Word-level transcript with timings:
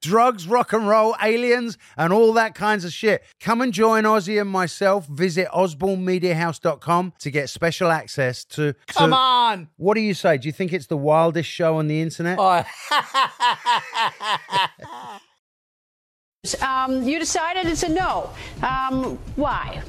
Drugs, 0.00 0.46
rock 0.46 0.72
and 0.72 0.88
roll, 0.88 1.14
aliens, 1.22 1.76
and 1.96 2.12
all 2.12 2.32
that 2.34 2.54
kinds 2.54 2.84
of 2.84 2.92
shit. 2.92 3.22
Come 3.40 3.60
and 3.60 3.72
join 3.72 4.04
Ozzy 4.04 4.40
and 4.40 4.50
myself. 4.50 5.06
Visit 5.06 5.48
osbornemediahouse.com 5.48 7.12
to 7.18 7.30
get 7.30 7.50
special 7.50 7.90
access 7.90 8.44
to. 8.44 8.72
to- 8.72 8.76
Come 8.86 9.12
on! 9.12 9.68
What 9.76 9.94
do 9.94 10.00
you 10.00 10.14
say? 10.14 10.38
Do 10.38 10.48
you 10.48 10.52
think 10.52 10.72
it's 10.72 10.86
the 10.86 10.96
wildest 10.96 11.48
show 11.48 11.76
on 11.78 11.88
the 11.88 12.00
internet? 12.00 12.38
Oh, 12.40 12.64
Um, 16.62 17.02
you 17.02 17.18
decided 17.18 17.66
it's 17.66 17.82
a 17.82 17.88
no. 17.90 18.30
Um, 18.62 19.18
why? 19.36 19.82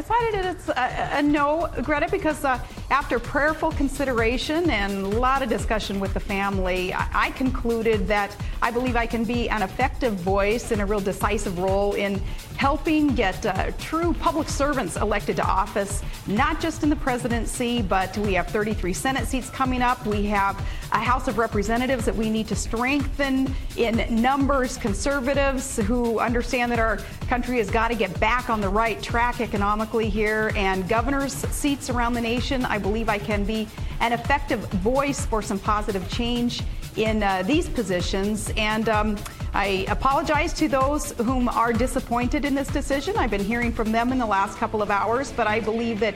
Decided 0.00 0.44
it's 0.44 0.68
a, 0.68 1.18
a 1.18 1.22
no, 1.22 1.68
Greta, 1.82 2.06
because 2.08 2.44
uh, 2.44 2.56
after 2.90 3.18
prayerful 3.18 3.72
consideration 3.72 4.70
and 4.70 4.92
a 5.04 5.08
lot 5.18 5.42
of 5.42 5.48
discussion 5.48 5.98
with 5.98 6.14
the 6.14 6.20
family, 6.20 6.94
I, 6.94 7.08
I 7.26 7.30
concluded 7.32 8.06
that 8.06 8.36
I 8.62 8.70
believe 8.70 8.94
I 8.94 9.06
can 9.06 9.24
be 9.24 9.48
an 9.48 9.62
effective 9.62 10.14
voice 10.14 10.70
and 10.70 10.80
a 10.80 10.86
real 10.86 11.00
decisive 11.00 11.58
role 11.58 11.94
in 11.94 12.22
helping 12.58 13.14
get 13.14 13.46
uh, 13.46 13.70
true 13.78 14.12
public 14.14 14.48
servants 14.48 14.96
elected 14.96 15.36
to 15.36 15.46
office, 15.46 16.02
not 16.26 16.60
just 16.60 16.82
in 16.82 16.90
the 16.90 16.96
presidency, 16.96 17.80
but 17.80 18.18
we 18.18 18.34
have 18.34 18.48
33 18.48 18.92
Senate 18.92 19.28
seats 19.28 19.48
coming 19.48 19.80
up. 19.80 20.04
We 20.04 20.24
have 20.26 20.56
a 20.90 20.98
House 20.98 21.28
of 21.28 21.38
Representatives 21.38 22.04
that 22.04 22.16
we 22.16 22.28
need 22.28 22.48
to 22.48 22.56
strengthen 22.56 23.54
in 23.76 24.04
numbers, 24.20 24.76
conservatives 24.76 25.76
who 25.76 26.18
understand 26.18 26.72
that 26.72 26.80
our 26.80 26.96
country 27.28 27.58
has 27.58 27.70
got 27.70 27.88
to 27.88 27.94
get 27.94 28.18
back 28.18 28.50
on 28.50 28.60
the 28.60 28.68
right 28.68 29.00
track 29.00 29.40
economically 29.40 30.08
here, 30.08 30.50
and 30.56 30.88
governors' 30.88 31.34
seats 31.34 31.90
around 31.90 32.14
the 32.14 32.20
nation. 32.20 32.64
I 32.64 32.78
believe 32.78 33.08
I 33.08 33.18
can 33.18 33.44
be 33.44 33.68
an 34.00 34.12
effective 34.12 34.58
voice 34.82 35.24
for 35.24 35.42
some 35.42 35.60
positive 35.60 36.08
change 36.10 36.62
in 36.96 37.22
uh, 37.22 37.44
these 37.44 37.68
positions. 37.68 38.52
And 38.56 38.88
um, 38.88 39.16
I 39.54 39.86
apologize 39.88 40.52
to 40.54 40.68
those 40.68 41.12
whom 41.12 41.48
are 41.48 41.72
disappointed 41.72 42.44
in 42.44 42.54
this 42.54 42.68
decision. 42.68 43.16
I've 43.16 43.30
been 43.30 43.44
hearing 43.44 43.72
from 43.72 43.92
them 43.92 44.12
in 44.12 44.18
the 44.18 44.26
last 44.26 44.58
couple 44.58 44.82
of 44.82 44.90
hours, 44.90 45.32
but 45.32 45.46
I 45.46 45.60
believe 45.60 46.00
that 46.00 46.14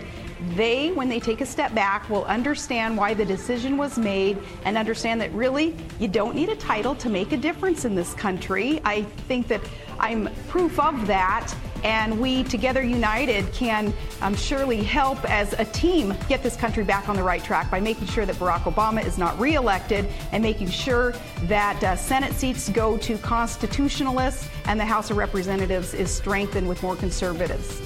they, 0.55 0.93
when 0.93 1.09
they 1.09 1.21
take 1.21 1.41
a 1.41 1.47
step 1.47 1.75
back, 1.75 2.09
will 2.11 2.25
understand 2.25 2.97
why 2.97 3.15
the 3.15 3.25
decision 3.25 3.77
was 3.77 3.99
made 3.99 4.39
and 4.65 4.77
understand 4.77 5.21
that 5.21 5.33
really 5.33 5.75
you 5.99 6.09
don't 6.09 6.35
need 6.35 6.49
a 6.49 6.57
title 6.57 6.95
to 6.97 7.09
make 7.09 7.33
a 7.33 7.37
difference 7.37 7.85
in 7.85 7.95
this 7.95 8.13
country. 8.15 8.81
I 8.85 9.03
think 9.29 9.49
that 9.49 9.61
I'm 9.99 10.29
proof 10.49 10.79
of 10.79 11.07
that. 11.07 11.55
And 11.83 12.21
we, 12.21 12.45
together 12.45 12.83
united, 12.83 13.53
can 13.53 13.93
um, 14.21 14.35
surely 14.35 14.83
help 14.83 15.29
as 15.29 15.53
a 15.55 15.65
team 15.65 16.15
get 16.29 16.43
this 16.43 16.57
country 16.57 16.85
back 16.85 17.09
on 17.09 17.17
the 17.17 17.23
right 17.23 17.43
track 17.43 17.71
by 17.71 17.81
making 17.81 18.07
sure 18.07 18.25
that 18.25 18.37
Barack 18.37 18.63
Obama 18.63 19.05
is 19.05 19.19
not 19.19 19.39
reelected 19.39 20.09
and 20.31 20.43
making 20.43 20.71
sure 20.71 21.15
that 21.45 21.83
uh, 21.83 21.97
Senate 21.97 22.33
seats 22.33 22.69
go 22.69 22.97
to 22.99 23.19
constitutionalists 23.19 24.49
and 24.67 24.79
the 24.79 24.85
House 24.85 25.11
of 25.11 25.17
Representatives 25.17 25.95
is 25.95 26.11
strengthened 26.11 26.69
with 26.69 26.83
more 26.83 26.97
conservatives. 26.97 27.81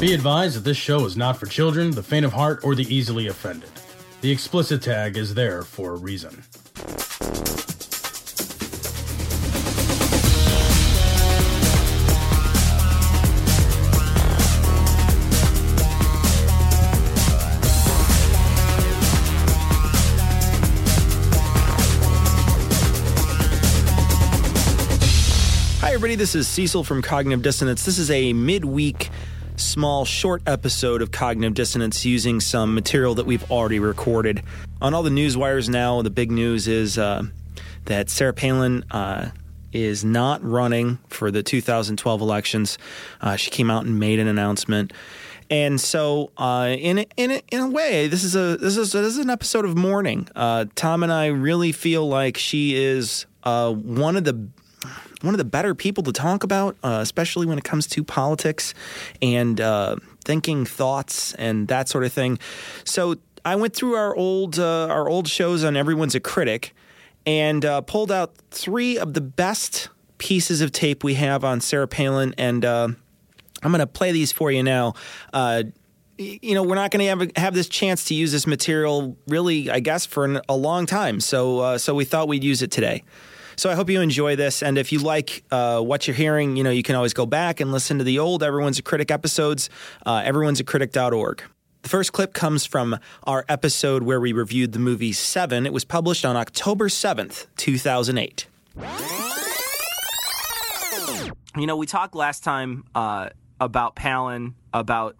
Be 0.00 0.12
advised 0.12 0.56
that 0.56 0.64
this 0.64 0.76
show 0.76 1.06
is 1.06 1.16
not 1.16 1.38
for 1.38 1.46
children, 1.46 1.90
the 1.90 2.02
faint 2.02 2.26
of 2.26 2.32
heart, 2.32 2.60
or 2.62 2.74
the 2.74 2.94
easily 2.94 3.28
offended. 3.28 3.70
The 4.20 4.30
explicit 4.30 4.82
tag 4.82 5.16
is 5.16 5.34
there 5.34 5.62
for 5.62 5.92
a 5.92 5.96
reason. 5.96 6.42
This 26.24 26.34
is 26.34 26.48
Cecil 26.48 26.84
from 26.84 27.02
Cognitive 27.02 27.42
Dissonance. 27.42 27.84
This 27.84 27.98
is 27.98 28.10
a 28.10 28.32
midweek, 28.32 29.10
small, 29.56 30.06
short 30.06 30.40
episode 30.46 31.02
of 31.02 31.10
Cognitive 31.10 31.52
Dissonance 31.52 32.06
using 32.06 32.40
some 32.40 32.74
material 32.74 33.14
that 33.16 33.26
we've 33.26 33.50
already 33.50 33.78
recorded. 33.78 34.42
On 34.80 34.94
all 34.94 35.02
the 35.02 35.10
news 35.10 35.36
wires 35.36 35.68
now, 35.68 36.00
the 36.00 36.08
big 36.08 36.30
news 36.30 36.66
is 36.66 36.96
uh, 36.96 37.24
that 37.84 38.08
Sarah 38.08 38.32
Palin 38.32 38.86
uh, 38.90 39.32
is 39.74 40.02
not 40.02 40.42
running 40.42 40.98
for 41.08 41.30
the 41.30 41.42
2012 41.42 42.22
elections. 42.22 42.78
Uh, 43.20 43.36
she 43.36 43.50
came 43.50 43.70
out 43.70 43.84
and 43.84 44.00
made 44.00 44.18
an 44.18 44.26
announcement. 44.26 44.94
And 45.50 45.78
so, 45.78 46.32
uh, 46.38 46.74
in 46.74 47.04
in 47.18 47.42
in 47.52 47.60
a 47.60 47.68
way, 47.68 48.08
this 48.08 48.24
is 48.24 48.34
a 48.34 48.56
this 48.56 48.78
is 48.78 48.92
this 48.92 49.08
is 49.08 49.18
an 49.18 49.28
episode 49.28 49.66
of 49.66 49.76
mourning. 49.76 50.26
Uh, 50.34 50.64
Tom 50.74 51.02
and 51.02 51.12
I 51.12 51.26
really 51.26 51.72
feel 51.72 52.08
like 52.08 52.38
she 52.38 52.76
is 52.76 53.26
uh, 53.42 53.70
one 53.74 54.16
of 54.16 54.24
the 54.24 54.48
one 55.24 55.34
of 55.34 55.38
the 55.38 55.44
better 55.44 55.74
people 55.74 56.02
to 56.04 56.12
talk 56.12 56.44
about, 56.44 56.76
uh, 56.82 56.98
especially 57.00 57.46
when 57.46 57.58
it 57.58 57.64
comes 57.64 57.86
to 57.88 58.04
politics 58.04 58.74
and 59.22 59.60
uh, 59.60 59.96
thinking 60.24 60.64
thoughts 60.64 61.34
and 61.34 61.68
that 61.68 61.88
sort 61.88 62.04
of 62.04 62.12
thing. 62.12 62.38
So 62.84 63.16
I 63.44 63.56
went 63.56 63.74
through 63.74 63.94
our 63.94 64.14
old 64.14 64.58
uh, 64.58 64.86
our 64.88 65.08
old 65.08 65.28
shows 65.28 65.64
on 65.64 65.76
Everyone's 65.76 66.14
a 66.14 66.20
Critic 66.20 66.74
and 67.26 67.64
uh, 67.64 67.80
pulled 67.80 68.12
out 68.12 68.34
three 68.50 68.98
of 68.98 69.14
the 69.14 69.20
best 69.20 69.88
pieces 70.18 70.60
of 70.60 70.72
tape 70.72 71.02
we 71.02 71.14
have 71.14 71.44
on 71.44 71.60
Sarah 71.60 71.88
Palin, 71.88 72.34
and 72.38 72.64
uh, 72.64 72.88
I'm 73.62 73.70
going 73.70 73.80
to 73.80 73.86
play 73.86 74.12
these 74.12 74.32
for 74.32 74.50
you 74.50 74.62
now. 74.62 74.94
Uh, 75.32 75.64
you 76.16 76.54
know, 76.54 76.62
we're 76.62 76.76
not 76.76 76.90
going 76.90 77.00
to 77.00 77.08
have, 77.08 77.30
have 77.36 77.54
this 77.54 77.68
chance 77.68 78.04
to 78.04 78.14
use 78.14 78.30
this 78.30 78.46
material 78.46 79.16
really, 79.26 79.68
I 79.68 79.80
guess, 79.80 80.06
for 80.06 80.24
an, 80.24 80.40
a 80.48 80.56
long 80.56 80.86
time. 80.86 81.18
So, 81.18 81.58
uh, 81.58 81.78
so 81.78 81.92
we 81.94 82.04
thought 82.04 82.28
we'd 82.28 82.44
use 82.44 82.62
it 82.62 82.70
today. 82.70 83.02
So 83.56 83.70
I 83.70 83.74
hope 83.74 83.90
you 83.90 84.00
enjoy 84.00 84.36
this. 84.36 84.62
And 84.62 84.78
if 84.78 84.92
you 84.92 84.98
like 84.98 85.44
uh, 85.50 85.80
what 85.80 86.06
you're 86.06 86.16
hearing, 86.16 86.56
you 86.56 86.64
know, 86.64 86.70
you 86.70 86.82
can 86.82 86.94
always 86.94 87.14
go 87.14 87.26
back 87.26 87.60
and 87.60 87.72
listen 87.72 87.98
to 87.98 88.04
the 88.04 88.18
old 88.18 88.42
Everyone's 88.42 88.78
a 88.78 88.82
Critic 88.82 89.10
episodes, 89.10 89.70
uh, 90.06 90.22
everyone'sacritic.org. 90.22 91.42
The 91.82 91.88
first 91.88 92.12
clip 92.12 92.32
comes 92.32 92.64
from 92.64 92.98
our 93.24 93.44
episode 93.48 94.04
where 94.04 94.18
we 94.18 94.32
reviewed 94.32 94.72
the 94.72 94.78
movie 94.78 95.12
Seven. 95.12 95.66
It 95.66 95.72
was 95.72 95.84
published 95.84 96.24
on 96.24 96.34
October 96.34 96.88
7th, 96.88 97.46
2008. 97.56 98.46
You 101.56 101.66
know, 101.66 101.76
we 101.76 101.86
talked 101.86 102.14
last 102.14 102.42
time 102.42 102.84
uh, 102.94 103.28
about 103.60 103.96
Palin, 103.96 104.54
about 104.72 105.16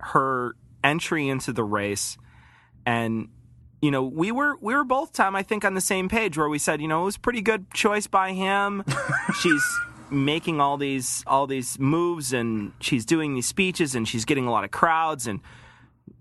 her 0.00 0.56
entry 0.82 1.28
into 1.28 1.52
the 1.52 1.62
race, 1.62 2.16
and 2.86 3.28
you 3.86 3.92
know, 3.92 4.02
we 4.02 4.32
were 4.32 4.56
we 4.60 4.74
were 4.74 4.82
both 4.84 5.12
time 5.12 5.36
I 5.36 5.44
think 5.44 5.64
on 5.64 5.74
the 5.74 5.80
same 5.80 6.08
page 6.08 6.36
where 6.36 6.48
we 6.48 6.58
said, 6.58 6.80
you 6.82 6.88
know, 6.88 7.02
it 7.02 7.04
was 7.04 7.16
a 7.16 7.20
pretty 7.20 7.40
good 7.40 7.62
choice 7.72 8.08
by 8.08 8.32
him. 8.32 8.82
she's 9.40 9.64
making 10.10 10.60
all 10.60 10.76
these 10.76 11.22
all 11.26 11.46
these 11.46 11.78
moves 11.78 12.32
and 12.32 12.72
she's 12.80 13.04
doing 13.04 13.34
these 13.34 13.46
speeches 13.46 13.94
and 13.94 14.08
she's 14.08 14.24
getting 14.24 14.46
a 14.46 14.50
lot 14.50 14.64
of 14.64 14.72
crowds 14.72 15.28
and 15.28 15.38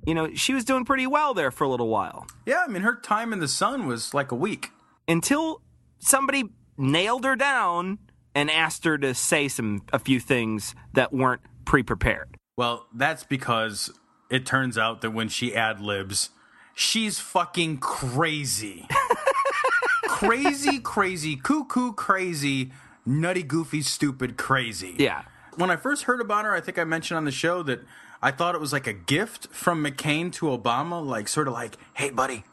you 0.05 0.13
know, 0.13 0.31
she 0.35 0.53
was 0.53 0.63
doing 0.63 0.85
pretty 0.85 1.07
well 1.07 1.33
there 1.33 1.49
for 1.49 1.63
a 1.63 1.67
little 1.67 1.87
while 1.87 2.27
Yeah, 2.45 2.61
I 2.67 2.67
mean, 2.71 2.83
her 2.83 2.95
time 2.95 3.33
in 3.33 3.39
the 3.39 3.47
sun 3.47 3.87
was 3.87 4.13
like 4.13 4.31
a 4.31 4.35
week. 4.35 4.69
until 5.07 5.61
somebody 5.97 6.43
nailed 6.77 7.25
her 7.25 7.35
down 7.35 7.97
and 8.35 8.51
asked 8.51 8.83
her 8.85 8.97
to 8.99 9.15
say 9.15 9.47
some 9.47 9.81
a 9.91 9.97
few 9.97 10.19
things 10.19 10.75
that 10.93 11.11
weren't 11.11 11.41
pre-prepared. 11.65 12.35
Well, 12.57 12.85
that's 12.93 13.23
because 13.23 13.89
it 14.29 14.45
turns 14.45 14.77
out 14.77 15.01
that 15.01 15.11
when 15.11 15.29
she 15.29 15.55
ad 15.55 15.79
libs, 15.81 16.29
she's 16.75 17.17
fucking 17.19 17.77
crazy. 17.79 18.87
crazy, 20.07 20.79
crazy, 20.79 21.35
cuckoo, 21.35 21.93
crazy, 21.93 22.71
nutty, 23.05 23.43
goofy, 23.43 23.81
stupid, 23.81 24.37
crazy. 24.37 24.95
Yeah. 24.99 25.23
When 25.55 25.71
I 25.71 25.75
first 25.77 26.03
heard 26.03 26.21
about 26.21 26.45
her, 26.45 26.53
I 26.53 26.61
think 26.61 26.77
I 26.77 26.83
mentioned 26.83 27.17
on 27.17 27.25
the 27.25 27.31
show 27.31 27.63
that 27.63 27.81
I 28.21 28.31
thought 28.31 28.55
it 28.55 28.61
was 28.61 28.73
like 28.73 28.87
a 28.87 28.93
gift 28.93 29.47
from 29.47 29.83
McCain 29.83 30.31
to 30.33 30.47
Obama, 30.47 31.03
like 31.05 31.27
sort 31.27 31.47
of 31.47 31.53
like, 31.53 31.75
hey, 31.95 32.09
buddy, 32.09 32.43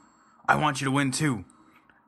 I 0.49 0.57
want 0.57 0.81
you 0.81 0.85
to 0.87 0.91
win 0.91 1.11
too. 1.11 1.45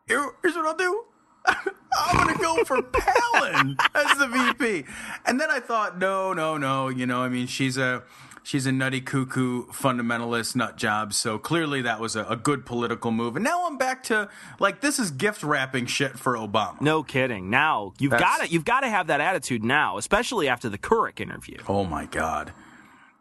Here- 0.07 0.33
Here's 0.43 0.55
what 0.55 0.67
I'll 0.67 0.77
do. 0.77 1.05
I'm 1.47 2.17
gonna 2.17 2.39
go 2.39 2.65
for 2.65 2.81
Palin 2.83 3.77
as 3.95 4.19
the 4.19 4.27
VP. 4.27 4.85
And 5.27 5.41
then 5.41 5.51
I 5.51 5.61
thought, 5.61 5.99
no, 5.99 6.33
no, 6.33 6.57
no. 6.57 6.89
You 6.89 7.07
know, 7.07 7.23
I 7.23 7.29
mean, 7.29 7.47
she's 7.47 7.77
a 7.77 8.03
She's 8.45 8.67
a 8.67 8.73
nutty 8.73 9.01
cuckoo 9.01 9.65
fundamentalist 9.69 10.55
nut 10.55 10.77
job. 10.77 11.15
So 11.15 11.39
clearly 11.39 11.81
that 11.83 11.99
was 11.99 12.15
a, 12.15 12.25
a 12.27 12.37
good 12.37 12.67
political 12.67 13.11
move. 13.11 13.37
And 13.37 13.45
now 13.45 13.67
I'm 13.67 13.79
back 13.79 14.03
to 14.05 14.29
like 14.61 14.83
this 14.83 14.99
is 14.99 15.11
gift 15.11 15.43
wrapping 15.43 15.87
shit 15.87 16.19
for 16.19 16.35
Obama. 16.35 16.79
No 16.83 17.03
kidding. 17.03 17.49
Now 17.49 17.95
you've 17.99 18.13
got 18.13 18.43
to 18.43 18.49
you've 18.49 18.67
got 18.67 18.81
to 18.81 18.89
have 18.89 19.07
that 19.07 19.23
attitude 19.23 19.65
now, 19.65 19.97
especially 19.97 20.47
after 20.47 20.69
the 20.69 20.77
Couric 20.77 21.21
interview. 21.21 21.57
Oh 21.67 21.85
my 21.85 22.05
god. 22.05 22.53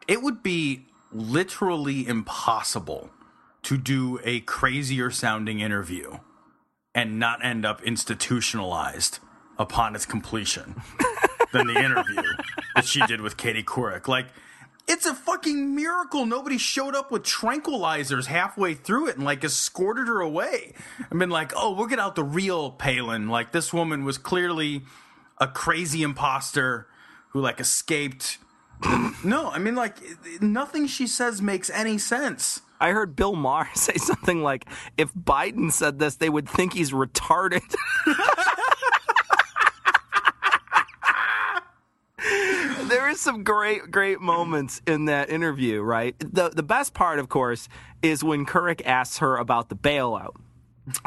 It 0.09 0.21
would 0.21 0.43
be 0.43 0.87
literally 1.13 2.05
impossible 2.05 3.09
to 3.61 3.77
do 3.77 4.19
a 4.25 4.41
crazier 4.41 5.09
sounding 5.09 5.61
interview 5.61 6.19
and 6.93 7.17
not 7.17 7.43
end 7.43 7.65
up 7.65 7.81
institutionalized 7.83 9.19
upon 9.57 9.95
its 9.95 10.05
completion 10.05 10.81
than 11.53 11.67
the 11.67 11.79
interview 11.79 12.21
that 12.75 12.85
she 12.85 12.99
did 13.05 13.21
with 13.21 13.37
Katie 13.37 13.63
Couric. 13.63 14.07
Like, 14.07 14.27
it's 14.87 15.05
a 15.05 15.13
fucking 15.13 15.75
miracle 15.75 16.25
nobody 16.25 16.57
showed 16.57 16.95
up 16.95 17.11
with 17.11 17.23
tranquilizers 17.23 18.25
halfway 18.25 18.73
through 18.73 19.07
it 19.07 19.15
and 19.15 19.25
like 19.25 19.43
escorted 19.43 20.07
her 20.07 20.19
away. 20.19 20.73
I 21.11 21.15
mean, 21.15 21.29
like, 21.29 21.53
oh, 21.55 21.73
we'll 21.73 21.87
get 21.87 21.99
out 21.99 22.15
the 22.15 22.23
real 22.23 22.71
Palin. 22.71 23.29
Like, 23.29 23.51
this 23.51 23.73
woman 23.73 24.03
was 24.03 24.17
clearly 24.17 24.81
a 25.39 25.47
crazy 25.47 26.03
imposter 26.03 26.87
who 27.29 27.41
like 27.41 27.59
escaped. 27.59 28.37
no, 29.23 29.49
I 29.49 29.59
mean, 29.59 29.75
like, 29.75 29.97
nothing 30.41 30.87
she 30.87 31.07
says 31.07 31.41
makes 31.41 31.69
any 31.69 31.97
sense. 31.97 32.61
I 32.83 32.91
heard 32.91 33.15
Bill 33.15 33.35
Maher 33.35 33.69
say 33.75 33.95
something 33.95 34.43
like, 34.43 34.65
"If 34.97 35.13
Biden 35.13 35.71
said 35.71 35.99
this, 35.99 36.17
they 36.17 36.29
would 36.29 36.49
think 36.49 36.73
he's 36.73 36.91
retarded." 36.91 37.61
there 43.03 43.11
is 43.11 43.19
some 43.19 43.43
great, 43.43 43.91
great 43.91 44.21
moments 44.21 44.81
in 44.87 45.05
that 45.05 45.29
interview, 45.29 45.81
right? 45.81 46.17
The 46.19 46.47
the 46.47 46.63
best 46.63 46.93
part, 46.93 47.19
of 47.19 47.27
course, 47.27 47.67
is 48.01 48.23
when 48.23 48.45
Couric 48.45 48.81
asks 48.85 49.17
her 49.17 49.35
about 49.35 49.67
the 49.67 49.75
bailout. 49.75 50.35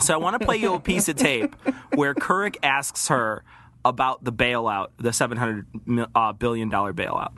So 0.02 0.12
I 0.12 0.18
want 0.18 0.38
to 0.38 0.44
play 0.44 0.58
you 0.58 0.74
a 0.74 0.80
piece 0.80 1.08
of 1.08 1.16
tape 1.16 1.54
where 1.94 2.14
Couric 2.14 2.56
asks 2.62 3.08
her 3.08 3.44
about 3.82 4.24
the 4.24 4.32
bailout, 4.32 4.88
the 4.98 5.10
seven 5.10 5.38
hundred 5.38 5.66
uh, 6.14 6.34
billion 6.34 6.68
dollar 6.68 6.92
bailout. 6.92 7.32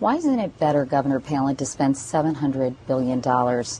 Why 0.00 0.16
isn't 0.16 0.38
it 0.38 0.58
better, 0.58 0.84
Governor 0.84 1.20
Palin, 1.20 1.56
to 1.56 1.64
spend 1.64 1.94
$700 1.94 2.74
billion 2.86 3.22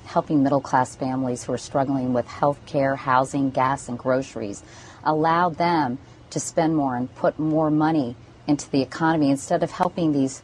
helping 0.07 0.43
middle 0.43 0.63
class 0.63 0.97
families 0.97 1.45
who 1.45 1.53
are 1.53 1.59
struggling 1.59 2.15
with 2.15 2.27
health 2.27 2.59
care, 2.65 2.97
housing, 2.97 3.51
gas, 3.51 3.91
and 3.91 3.99
groceries? 3.99 4.63
Allow 5.05 5.51
them 5.51 5.99
to 6.31 6.41
spend 6.41 6.75
more 6.75 6.97
and 6.97 7.15
put 7.17 7.39
more 7.39 7.71
money 7.71 8.17
into 8.47 8.71
the 8.71 8.83
economy 8.83 9.31
instead 9.31 9.63
of 9.63 9.71
helping 9.71 10.13
these 10.13 10.43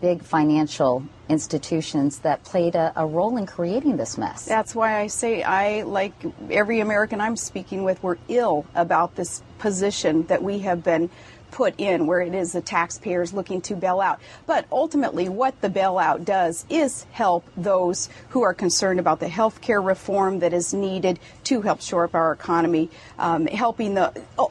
big 0.00 0.22
financial 0.22 1.02
institutions 1.28 2.18
that 2.18 2.44
played 2.44 2.74
a, 2.74 2.92
a 2.96 3.06
role 3.06 3.36
in 3.36 3.46
creating 3.46 3.96
this 3.96 4.18
mess. 4.18 4.44
That's 4.44 4.74
why 4.74 5.00
I 5.00 5.06
say 5.06 5.42
I, 5.42 5.82
like 5.82 6.12
every 6.50 6.80
American 6.80 7.20
I'm 7.20 7.36
speaking 7.36 7.84
with, 7.84 8.02
we're 8.02 8.18
ill 8.28 8.66
about 8.74 9.14
this 9.14 9.42
position 9.58 10.26
that 10.26 10.42
we 10.42 10.58
have 10.58 10.84
been 10.84 11.08
put 11.54 11.74
in 11.78 12.06
where 12.08 12.20
it 12.20 12.34
is 12.34 12.52
the 12.52 12.60
taxpayers 12.60 13.32
looking 13.32 13.60
to 13.62 13.76
bail 13.76 14.00
out. 14.00 14.20
But 14.44 14.66
ultimately, 14.72 15.28
what 15.28 15.58
the 15.60 15.70
bailout 15.70 16.24
does 16.24 16.66
is 16.68 17.06
help 17.12 17.44
those 17.56 18.08
who 18.30 18.42
are 18.42 18.52
concerned 18.52 18.98
about 18.98 19.20
the 19.20 19.28
health 19.28 19.60
care 19.60 19.80
reform 19.80 20.40
that 20.40 20.52
is 20.52 20.74
needed 20.74 21.20
to 21.44 21.62
help 21.62 21.80
shore 21.80 22.04
up 22.04 22.14
our 22.14 22.32
economy, 22.32 22.90
um, 23.18 23.46
helping 23.46 23.94
the. 23.94 24.12
Oh, 24.36 24.50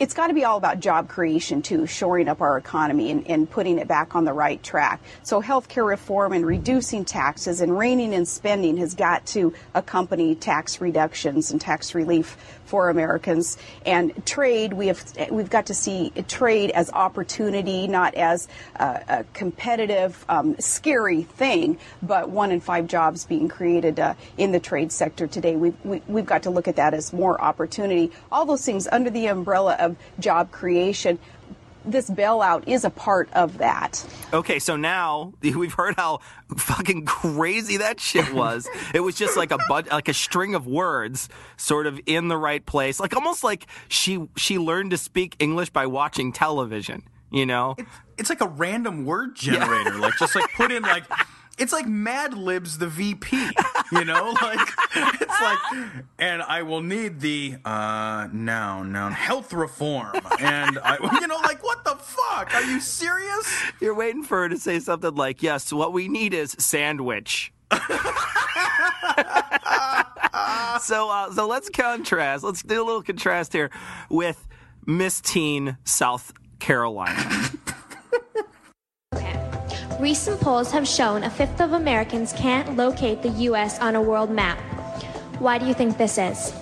it's 0.00 0.14
got 0.14 0.28
to 0.28 0.34
be 0.34 0.44
all 0.44 0.56
about 0.56 0.80
job 0.80 1.08
creation 1.08 1.60
too, 1.60 1.86
shoring 1.86 2.26
up 2.26 2.40
our 2.40 2.56
economy 2.56 3.10
and, 3.10 3.26
and 3.28 3.48
putting 3.48 3.78
it 3.78 3.86
back 3.86 4.16
on 4.16 4.24
the 4.24 4.32
right 4.32 4.62
track. 4.62 5.02
So 5.22 5.42
healthcare 5.42 5.86
reform 5.86 6.32
and 6.32 6.44
reducing 6.44 7.04
taxes 7.04 7.60
and 7.60 7.78
reining 7.78 8.14
in 8.14 8.24
spending 8.24 8.78
has 8.78 8.94
got 8.94 9.26
to 9.26 9.52
accompany 9.74 10.34
tax 10.34 10.80
reductions 10.80 11.50
and 11.50 11.60
tax 11.60 11.94
relief 11.94 12.38
for 12.64 12.88
Americans. 12.88 13.58
And 13.84 14.24
trade, 14.24 14.72
we 14.72 14.86
have 14.86 15.04
we've 15.30 15.50
got 15.50 15.66
to 15.66 15.74
see 15.74 16.10
trade 16.28 16.70
as 16.70 16.90
opportunity, 16.92 17.86
not 17.86 18.14
as 18.14 18.48
a 18.76 19.24
competitive, 19.34 20.24
um, 20.28 20.56
scary 20.60 21.24
thing, 21.24 21.78
but 22.00 22.30
one 22.30 22.52
in 22.52 22.60
five 22.60 22.86
jobs 22.86 23.26
being 23.26 23.48
created 23.48 23.98
uh, 24.00 24.14
in 24.38 24.52
the 24.52 24.60
trade 24.60 24.92
sector 24.92 25.26
today. 25.26 25.56
We've 25.56 25.74
we, 25.84 26.00
we've 26.06 26.26
got 26.26 26.44
to 26.44 26.50
look 26.50 26.68
at 26.68 26.76
that 26.76 26.94
as 26.94 27.12
more 27.12 27.38
opportunity. 27.40 28.12
All 28.32 28.46
those 28.46 28.64
things 28.64 28.88
under 28.90 29.10
the 29.10 29.26
umbrella 29.26 29.76
of 29.80 29.89
job 30.18 30.50
creation. 30.50 31.18
This 31.84 32.10
bailout 32.10 32.68
is 32.68 32.84
a 32.84 32.90
part 32.90 33.30
of 33.32 33.58
that. 33.58 34.04
Okay, 34.34 34.58
so 34.58 34.76
now 34.76 35.32
we've 35.42 35.72
heard 35.72 35.96
how 35.96 36.20
fucking 36.56 37.06
crazy 37.06 37.78
that 37.78 38.00
shit 38.00 38.32
was. 38.34 38.68
it 38.94 39.00
was 39.00 39.14
just 39.14 39.36
like 39.36 39.50
a 39.50 39.58
bud, 39.68 39.88
like 39.90 40.08
a 40.08 40.14
string 40.14 40.54
of 40.54 40.66
words, 40.66 41.28
sort 41.56 41.86
of 41.86 41.98
in 42.04 42.28
the 42.28 42.36
right 42.36 42.64
place, 42.64 43.00
like 43.00 43.16
almost 43.16 43.42
like 43.42 43.66
she 43.88 44.28
she 44.36 44.58
learned 44.58 44.90
to 44.90 44.98
speak 44.98 45.36
English 45.38 45.70
by 45.70 45.86
watching 45.86 46.32
television. 46.32 47.02
You 47.32 47.46
know, 47.46 47.76
It's, 47.78 47.90
it's 48.18 48.28
like 48.28 48.40
a 48.40 48.48
random 48.48 49.04
word 49.06 49.36
generator. 49.36 49.96
Like, 49.98 50.18
just 50.18 50.34
like 50.34 50.52
put 50.56 50.72
in 50.72 50.82
like. 50.82 51.04
It's 51.60 51.72
like 51.72 51.86
Mad 51.86 52.32
Libs 52.34 52.78
the 52.78 52.88
VP, 52.88 53.50
you 53.92 54.04
know? 54.04 54.34
Like 54.42 54.68
it's 54.94 55.40
like 55.40 55.58
and 56.18 56.42
I 56.42 56.62
will 56.62 56.80
need 56.80 57.20
the 57.20 57.56
uh 57.64 58.28
noun, 58.32 58.92
noun, 58.92 59.12
health 59.12 59.52
reform. 59.52 60.14
And 60.40 60.78
I 60.78 60.96
you 61.20 61.26
know, 61.26 61.36
like 61.36 61.62
what 61.62 61.84
the 61.84 61.96
fuck? 61.96 62.54
Are 62.54 62.62
you 62.62 62.80
serious? 62.80 63.46
you're 63.80 63.94
waiting 63.94 64.22
for 64.22 64.42
her 64.42 64.48
to 64.48 64.56
say 64.56 64.80
something 64.80 65.14
like, 65.14 65.42
"Yes, 65.42 65.72
what 65.72 65.92
we 65.92 66.08
need 66.08 66.32
is 66.34 66.56
sandwich." 66.58 67.52
so, 67.70 67.76
uh, 71.10 71.32
so 71.32 71.46
let's 71.46 71.68
contrast. 71.68 72.42
Let's 72.44 72.62
do 72.62 72.82
a 72.82 72.84
little 72.84 73.02
contrast 73.02 73.52
here 73.52 73.70
with 74.08 74.48
Miss 74.86 75.20
Teen 75.20 75.76
South 75.84 76.32
Carolina. 76.58 77.50
Recent 80.00 80.40
polls 80.40 80.72
have 80.72 80.88
shown 80.88 81.24
a 81.24 81.30
fifth 81.30 81.60
of 81.60 81.74
Americans 81.74 82.32
can't 82.32 82.74
locate 82.74 83.20
the 83.20 83.28
U.S. 83.50 83.78
on 83.80 83.96
a 83.96 84.00
world 84.00 84.30
map. 84.30 84.58
Why 85.40 85.58
do 85.58 85.66
you 85.66 85.74
think 85.74 85.98
this 85.98 86.16
is? 86.16 86.54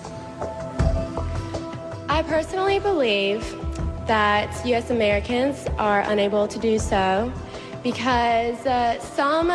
I 2.09 2.21
personally 2.27 2.79
believe 2.79 3.41
that 4.07 4.65
U.S. 4.65 4.89
Americans 4.89 5.65
are 5.77 6.01
unable 6.01 6.49
to 6.49 6.59
do 6.59 6.77
so 6.77 7.31
because 7.81 8.65
uh, 8.65 8.99
some 8.99 9.49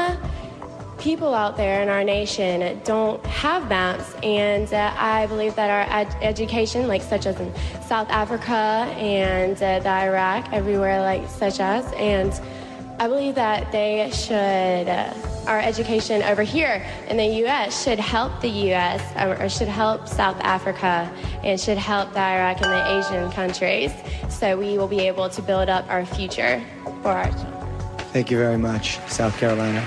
people 0.96 1.34
out 1.34 1.58
there 1.58 1.82
in 1.82 1.90
our 1.90 2.02
nation 2.02 2.80
don't 2.84 3.22
have 3.26 3.68
maps, 3.68 4.14
and 4.22 4.72
uh, 4.72 4.94
I 4.96 5.26
believe 5.26 5.56
that 5.56 5.68
our 5.68 5.94
ed- 5.94 6.16
education, 6.22 6.88
like 6.88 7.02
such 7.02 7.26
as 7.26 7.38
in 7.38 7.52
South 7.82 8.08
Africa 8.08 8.54
and 8.96 9.62
uh, 9.62 9.80
the 9.80 9.90
Iraq, 9.90 10.50
everywhere 10.54 11.02
like 11.02 11.28
such 11.28 11.60
as, 11.60 11.84
and 11.92 12.32
I 12.98 13.08
believe 13.08 13.34
that 13.34 13.72
they 13.72 14.08
should, 14.14 14.88
uh, 14.88 15.12
our 15.46 15.58
education 15.58 16.22
over 16.22 16.42
here 16.42 16.86
in 17.08 17.16
the 17.16 17.26
U.S. 17.26 17.82
should 17.82 17.98
help 17.98 18.40
the 18.40 18.48
U.S. 18.48 19.02
or, 19.16 19.42
or 19.42 19.48
should 19.48 19.66
help 19.68 20.06
South 20.06 20.36
Africa 20.40 21.10
and 21.42 21.60
should 21.60 21.76
help 21.76 22.12
the 22.12 22.20
Iraq 22.20 22.62
and 22.62 22.72
the 22.72 22.98
Asian 22.98 23.32
countries 23.32 23.90
so 24.30 24.56
we 24.56 24.78
will 24.78 24.86
be 24.86 25.00
able 25.00 25.28
to 25.28 25.42
build 25.42 25.68
up 25.68 25.84
our 25.90 26.06
future 26.06 26.62
for 27.02 27.08
our 27.08 27.30
children. 27.30 27.52
Thank 28.12 28.30
you 28.30 28.38
very 28.38 28.58
much, 28.58 29.00
South 29.08 29.36
Carolina. 29.38 29.84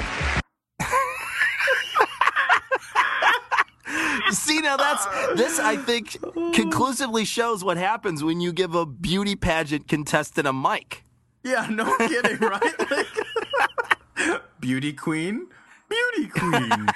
See, 4.32 4.60
now 4.60 4.76
that's 4.76 5.06
this. 5.36 5.60
I 5.60 5.78
think 5.78 6.18
conclusively 6.54 7.24
shows 7.24 7.64
what 7.64 7.78
happens 7.78 8.22
when 8.22 8.42
you 8.42 8.52
give 8.52 8.76
a 8.76 8.86
beauty 8.86 9.38
pageant 9.38 9.88
contestant 9.88 10.46
a 10.46 10.52
mic. 10.52 11.06
Yeah, 11.44 11.68
no 11.70 11.96
kidding, 11.98 12.38
right? 12.40 12.92
Like, 12.92 14.42
beauty 14.60 14.94
queen, 14.94 15.48
beauty 15.90 16.28
queen. 16.30 16.88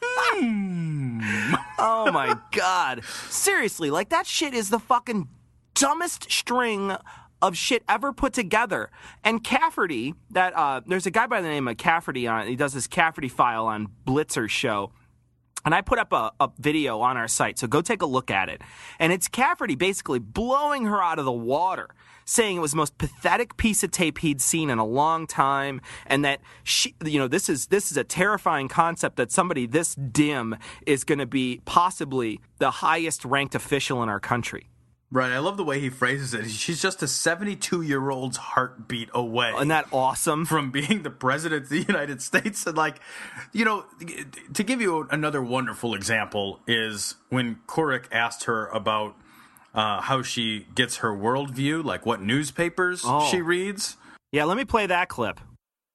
Hmm. 0.00 1.54
Oh 1.78 2.10
my 2.12 2.36
god! 2.52 3.04
Seriously, 3.28 3.90
like 3.90 4.08
that 4.10 4.26
shit 4.26 4.54
is 4.54 4.70
the 4.70 4.78
fucking 4.78 5.28
dumbest 5.74 6.30
string 6.30 6.96
of 7.40 7.56
shit 7.56 7.84
ever 7.88 8.12
put 8.12 8.32
together. 8.32 8.90
And 9.22 9.42
Cafferty, 9.44 10.14
that 10.30 10.56
uh, 10.56 10.80
there's 10.86 11.06
a 11.06 11.10
guy 11.10 11.26
by 11.26 11.40
the 11.40 11.48
name 11.48 11.68
of 11.68 11.76
Cafferty 11.76 12.26
on. 12.26 12.46
He 12.48 12.56
does 12.56 12.72
this 12.72 12.86
Cafferty 12.86 13.28
file 13.28 13.66
on 13.66 13.88
Blitzer's 14.06 14.50
show. 14.50 14.92
And 15.64 15.74
I 15.74 15.80
put 15.80 15.98
up 15.98 16.12
a, 16.12 16.32
a 16.40 16.50
video 16.58 17.00
on 17.00 17.16
our 17.16 17.28
site, 17.28 17.58
so 17.58 17.66
go 17.66 17.82
take 17.82 18.02
a 18.02 18.06
look 18.06 18.30
at 18.30 18.48
it. 18.48 18.62
And 18.98 19.12
it's 19.12 19.28
Cafferty 19.28 19.74
basically 19.74 20.18
blowing 20.18 20.86
her 20.86 21.02
out 21.02 21.18
of 21.18 21.24
the 21.24 21.32
water, 21.32 21.88
saying 22.24 22.56
it 22.56 22.60
was 22.60 22.70
the 22.70 22.76
most 22.76 22.96
pathetic 22.98 23.56
piece 23.56 23.82
of 23.82 23.90
tape 23.90 24.18
he'd 24.18 24.40
seen 24.40 24.70
in 24.70 24.78
a 24.78 24.86
long 24.86 25.26
time, 25.26 25.80
and 26.06 26.24
that 26.24 26.40
she, 26.62 26.94
you 27.04 27.18
know, 27.18 27.28
this 27.28 27.48
is 27.48 27.66
this 27.66 27.90
is 27.90 27.96
a 27.96 28.04
terrifying 28.04 28.68
concept 28.68 29.16
that 29.16 29.32
somebody 29.32 29.66
this 29.66 29.94
dim 29.94 30.56
is 30.86 31.04
going 31.04 31.18
to 31.18 31.26
be 31.26 31.60
possibly 31.64 32.40
the 32.58 32.70
highest 32.70 33.24
ranked 33.24 33.54
official 33.54 34.02
in 34.02 34.08
our 34.08 34.20
country. 34.20 34.68
Right. 35.10 35.32
I 35.32 35.38
love 35.38 35.56
the 35.56 35.64
way 35.64 35.80
he 35.80 35.88
phrases 35.88 36.34
it. 36.34 36.50
She's 36.50 36.82
just 36.82 37.02
a 37.02 37.08
72 37.08 37.80
year 37.80 38.10
old's 38.10 38.36
heartbeat 38.36 39.08
away. 39.14 39.52
Isn't 39.56 39.68
that 39.68 39.86
awesome? 39.90 40.44
From 40.44 40.70
being 40.70 41.02
the 41.02 41.10
president 41.10 41.62
of 41.64 41.68
the 41.70 41.80
United 41.80 42.20
States. 42.20 42.66
And, 42.66 42.76
like, 42.76 43.00
you 43.52 43.64
know, 43.64 43.86
to 44.52 44.62
give 44.62 44.80
you 44.82 45.08
another 45.10 45.42
wonderful 45.42 45.94
example 45.94 46.60
is 46.66 47.14
when 47.30 47.56
Couric 47.66 48.04
asked 48.12 48.44
her 48.44 48.66
about 48.66 49.16
uh, 49.74 50.02
how 50.02 50.22
she 50.22 50.66
gets 50.74 50.98
her 50.98 51.10
worldview, 51.12 51.82
like 51.84 52.04
what 52.04 52.20
newspapers 52.20 53.02
Oh. 53.04 53.26
she 53.30 53.40
reads. 53.40 53.96
Yeah, 54.32 54.44
let 54.44 54.56
me 54.58 54.64
play 54.66 54.86
that 54.86 55.08
clip. 55.08 55.40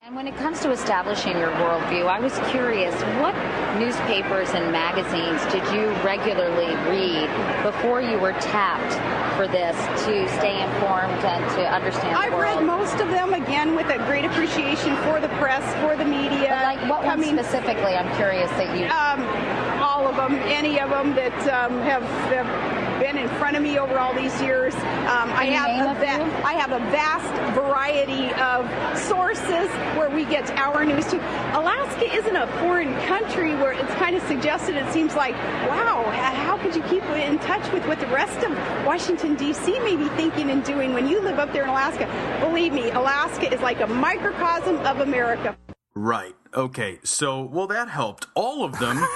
And 0.06 0.18
when 0.18 0.28
it 0.28 0.36
comes 0.36 0.60
to 0.60 0.72
establishing 0.72 1.38
your 1.38 1.52
worldview, 1.52 2.08
I 2.08 2.20
was 2.20 2.38
curious 2.52 2.94
what 3.24 3.34
newspapers 3.80 4.50
and 4.50 4.70
magazines 4.70 5.42
did 5.50 5.64
you 5.74 5.88
regularly 6.04 6.76
read 6.92 7.30
before 7.64 8.02
you 8.02 8.20
were 8.20 8.34
tapped 8.34 8.92
for 9.38 9.48
this 9.48 9.78
to 10.04 10.28
stay 10.40 10.62
informed 10.62 11.24
and 11.24 11.50
to 11.56 11.74
understand 11.74 12.18
I've 12.18 12.34
read 12.34 12.66
most 12.66 12.96
of 12.96 13.08
them 13.12 13.34
again 13.34 13.78
with 13.78 13.88
a 13.92 13.98
great 14.00 14.26
appreciation 14.26 14.98
for 15.04 15.22
the 15.22 15.30
press, 15.40 15.64
for 15.82 15.96
the 15.96 16.04
media. 16.04 16.50
But 16.50 16.64
like 16.64 16.90
what 16.90 17.06
one 17.06 17.24
specifically? 17.24 17.96
I'm 17.96 18.14
curious 18.18 18.52
that 18.60 18.78
you. 18.78 18.88
Um, 18.88 19.82
all 19.82 20.06
of 20.06 20.18
them, 20.18 20.36
any 20.52 20.82
of 20.82 20.90
them 20.90 21.16
that 21.16 21.34
um, 21.48 21.80
have, 21.80 22.04
have 22.04 22.73
been 23.00 23.18
in 23.18 23.30
front 23.40 23.56
of 23.56 23.64
me 23.64 23.78
over 23.80 23.98
all 24.00 24.14
these 24.14 24.40
years. 24.42 24.74
Um, 24.76 25.30
I 25.34 25.46
Can 25.46 25.46
you 25.46 25.52
name 25.52 25.88
have 25.88 25.98
a 25.98 26.02
a 26.02 26.28
va- 26.28 26.46
I 26.48 26.54
have 26.54 26.72
a 26.72 26.80
vast 26.92 27.56
variety 27.56 28.32
of 28.42 28.98
sources 28.98 29.70
where 29.98 30.10
we 30.10 30.26
get 30.26 30.50
our 30.58 30.86
news 30.86 31.06
to. 31.08 31.18
Alaska 31.58 32.14
isn't 32.16 32.36
a 32.36 32.48
foreign 32.60 32.94
country 33.08 33.56
where 33.56 33.72
it's 33.74 33.94
kind 33.96 34.16
of 34.16 34.24
suggested. 34.24 34.76
It 34.76 34.92
seems 34.94 35.16
like, 35.16 35.36
wow, 35.68 36.04
how 36.12 36.58
could 36.58 36.76
you 36.76 36.82
keep 36.84 37.04
in 37.04 37.40
touch 37.40 37.72
with 37.72 37.86
what 37.88 38.00
the 38.00 38.08
rest 38.08 38.38
of 38.44 38.52
Washington 38.86 39.36
D.C. 39.36 39.80
may 39.80 39.96
be 39.96 40.08
thinking 40.10 40.50
and 40.52 40.64
doing 40.64 40.94
when 40.94 41.08
you 41.08 41.22
live 41.22 41.40
up 41.40 41.52
there 41.54 41.64
in 41.64 41.70
Alaska? 41.70 42.08
Believe 42.42 42.74
me, 42.74 42.90
Alaska 42.92 43.52
is 43.54 43.62
like 43.62 43.82
a 43.82 43.88
microcosm 43.88 44.78
of 44.86 45.00
America. 45.02 45.56
Right. 45.96 46.36
Okay. 46.54 47.00
So, 47.04 47.42
well, 47.44 47.68
that 47.68 47.88
helped. 47.90 48.28
All 48.36 48.64
of 48.64 48.78
them. 48.80 49.04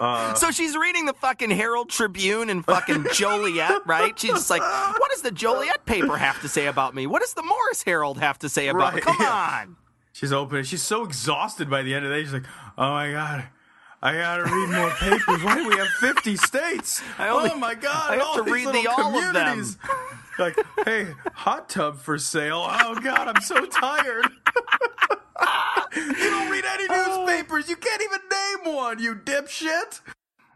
uh, 0.00 0.34
So 0.34 0.50
she's 0.50 0.76
reading 0.76 1.06
the 1.06 1.14
fucking 1.14 1.50
Herald 1.50 1.90
Tribune 1.90 2.50
and 2.50 2.64
fucking 2.64 3.06
Joliet, 3.12 3.86
right? 3.86 4.18
She's 4.18 4.30
just 4.30 4.50
like, 4.50 4.62
what 4.62 5.10
does 5.10 5.22
the 5.22 5.30
Joliet 5.30 5.84
paper 5.86 6.16
have 6.16 6.40
to 6.42 6.48
say 6.48 6.66
about 6.66 6.94
me? 6.94 7.06
What 7.06 7.22
does 7.22 7.34
the 7.34 7.42
Morris 7.42 7.82
Herald 7.82 8.18
have 8.18 8.38
to 8.40 8.48
say 8.48 8.68
about 8.68 8.94
me? 8.94 9.00
Come 9.00 9.16
yeah. 9.20 9.60
on. 9.62 9.76
She's 10.12 10.32
open. 10.32 10.64
She's 10.64 10.82
so 10.82 11.04
exhausted 11.04 11.70
by 11.70 11.82
the 11.82 11.94
end 11.94 12.04
of 12.04 12.10
the 12.10 12.16
day. 12.16 12.24
She's 12.24 12.32
like, 12.32 12.44
"Oh 12.76 12.90
my 12.90 13.10
god, 13.12 13.48
I 14.02 14.12
gotta 14.14 14.44
read 14.44 14.68
more 14.68 14.90
papers. 14.90 15.42
Why 15.42 15.54
do 15.54 15.68
we 15.68 15.76
have 15.76 15.88
fifty 16.00 16.36
states? 16.36 17.00
I 17.16 17.28
only- 17.28 17.50
oh 17.52 17.56
my 17.56 17.74
god, 17.74 18.10
I 18.10 18.16
have 18.16 18.22
all 18.26 18.34
to 18.36 18.42
these 18.42 18.52
read 18.52 18.74
the 18.74 18.86
all 18.88 19.16
of 19.16 19.32
them." 19.32 19.64
Like, 20.38 20.58
hey, 20.84 21.08
hot 21.32 21.68
tub 21.68 21.98
for 21.98 22.18
sale. 22.18 22.66
Oh 22.68 22.96
god, 22.96 23.28
I'm 23.28 23.40
so 23.42 23.64
tired. 23.66 24.26
you 25.96 26.30
don't 26.30 26.50
read 26.50 26.64
any 26.64 26.86
oh. 26.90 27.24
newspapers. 27.26 27.68
You 27.68 27.76
can't 27.76 28.02
even 28.02 28.20
name 28.30 28.74
one. 28.76 28.98
You 28.98 29.14
dipshit. 29.14 30.00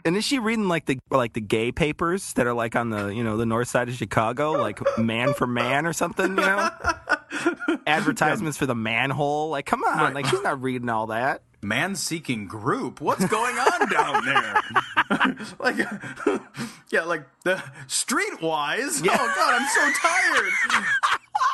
And 0.07 0.17
is 0.19 0.25
she 0.25 0.39
reading 0.39 0.69
like 0.69 0.85
the 0.85 0.99
like 1.11 1.33
the 1.33 1.41
gay 1.41 1.73
papers 1.73 2.35
that 2.35 2.47
are 2.47 2.53
like 2.53 2.77
on 2.77 2.91
the 2.91 3.07
you 3.07 3.25
know 3.25 3.39
the 3.39 3.47
north 3.47 3.69
side 3.69 3.89
of 3.89 3.95
Chicago, 3.95 4.53
like 4.53 4.79
Man 4.99 5.33
for 5.33 5.47
Man 5.47 5.87
or 5.87 5.95
something? 5.95 6.29
You 6.29 6.35
know, 6.37 6.69
advertisements 7.87 8.59
for 8.59 8.67
the 8.67 8.75
manhole. 8.75 9.49
Like, 9.49 9.65
come 9.65 9.83
on, 9.83 9.99
Right. 9.99 10.15
like 10.15 10.27
she's 10.27 10.43
not 10.43 10.61
reading 10.63 10.91
all 10.91 11.07
that. 11.07 11.43
Man 11.63 11.95
seeking 11.97 12.47
group. 12.47 13.01
What's 13.01 13.25
going 13.25 13.57
on 13.57 13.89
down 13.89 14.27
there? 14.27 15.37
like, 15.59 15.79
yeah, 16.91 17.05
like 17.05 17.25
the 17.45 17.55
streetwise. 17.89 19.03
Oh 19.03 19.33
God, 19.35 19.55
I'm 19.55 19.69
so 19.69 19.91
tired. 20.03 20.53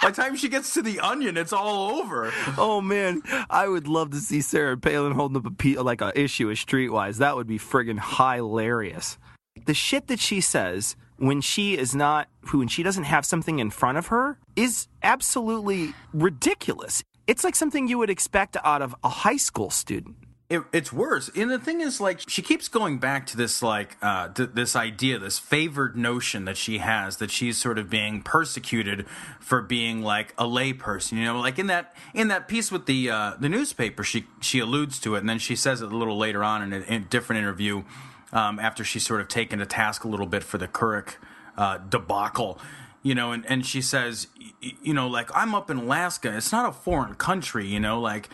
By 0.02 0.10
the 0.10 0.16
time 0.16 0.36
she 0.36 0.48
gets 0.48 0.72
to 0.74 0.82
the 0.82 0.98
onion, 1.00 1.36
it's 1.36 1.52
all 1.52 1.98
over. 1.98 2.32
Oh 2.56 2.80
man, 2.80 3.22
I 3.50 3.68
would 3.68 3.86
love 3.86 4.10
to 4.10 4.18
see 4.18 4.40
Sarah 4.40 4.78
Palin 4.78 5.12
holding 5.12 5.36
up 5.36 5.46
a 5.46 5.50
pe- 5.50 5.76
like 5.76 6.00
an 6.00 6.12
issue 6.14 6.48
of 6.48 6.56
Streetwise. 6.56 7.18
That 7.18 7.36
would 7.36 7.46
be 7.46 7.58
friggin' 7.58 8.00
hilarious. 8.16 9.18
The 9.66 9.74
shit 9.74 10.06
that 10.06 10.18
she 10.18 10.40
says 10.40 10.96
when 11.18 11.42
she 11.42 11.76
is 11.76 11.94
not 11.94 12.28
when 12.52 12.68
she 12.68 12.82
doesn't 12.82 13.04
have 13.04 13.26
something 13.26 13.58
in 13.58 13.70
front 13.70 13.98
of 13.98 14.06
her 14.06 14.38
is 14.56 14.88
absolutely 15.02 15.92
ridiculous. 16.14 17.02
It's 17.26 17.44
like 17.44 17.54
something 17.54 17.86
you 17.86 17.98
would 17.98 18.10
expect 18.10 18.56
out 18.64 18.80
of 18.80 18.96
a 19.04 19.08
high 19.08 19.36
school 19.36 19.68
student. 19.70 20.16
It, 20.50 20.64
it's 20.72 20.92
worse. 20.92 21.30
And 21.36 21.48
the 21.48 21.60
thing 21.60 21.80
is, 21.80 22.00
like, 22.00 22.28
she 22.28 22.42
keeps 22.42 22.66
going 22.66 22.98
back 22.98 23.24
to 23.28 23.36
this, 23.36 23.62
like, 23.62 23.96
uh, 24.02 24.30
th- 24.30 24.50
this 24.52 24.74
idea, 24.74 25.16
this 25.16 25.38
favored 25.38 25.96
notion 25.96 26.44
that 26.44 26.56
she 26.56 26.78
has 26.78 27.18
that 27.18 27.30
she's 27.30 27.56
sort 27.56 27.78
of 27.78 27.88
being 27.88 28.20
persecuted 28.20 29.06
for 29.38 29.62
being 29.62 30.02
like 30.02 30.34
a 30.36 30.44
layperson. 30.44 31.12
You 31.12 31.24
know, 31.24 31.38
like 31.38 31.60
in 31.60 31.68
that 31.68 31.94
in 32.14 32.26
that 32.28 32.48
piece 32.48 32.72
with 32.72 32.86
the 32.86 33.10
uh, 33.10 33.34
the 33.38 33.48
newspaper, 33.48 34.02
she 34.02 34.26
she 34.40 34.58
alludes 34.58 34.98
to 35.00 35.14
it, 35.14 35.20
and 35.20 35.28
then 35.28 35.38
she 35.38 35.54
says 35.54 35.82
it 35.82 35.92
a 35.92 35.96
little 35.96 36.18
later 36.18 36.42
on 36.42 36.62
in 36.62 36.72
a, 36.72 36.84
in 36.84 37.02
a 37.02 37.04
different 37.04 37.38
interview 37.38 37.84
um, 38.32 38.58
after 38.58 38.82
she's 38.82 39.06
sort 39.06 39.20
of 39.20 39.28
taken 39.28 39.60
to 39.60 39.66
task 39.66 40.02
a 40.02 40.08
little 40.08 40.26
bit 40.26 40.42
for 40.42 40.58
the 40.58 40.66
Couric 40.66 41.14
uh, 41.56 41.78
debacle. 41.78 42.58
You 43.04 43.14
know, 43.14 43.30
and, 43.30 43.46
and 43.46 43.64
she 43.64 43.80
says, 43.80 44.26
you 44.60 44.94
know, 44.94 45.06
like 45.06 45.30
I'm 45.32 45.54
up 45.54 45.70
in 45.70 45.78
Alaska. 45.78 46.36
It's 46.36 46.50
not 46.50 46.68
a 46.68 46.72
foreign 46.72 47.14
country. 47.14 47.68
You 47.68 47.78
know, 47.78 48.00
like, 48.00 48.28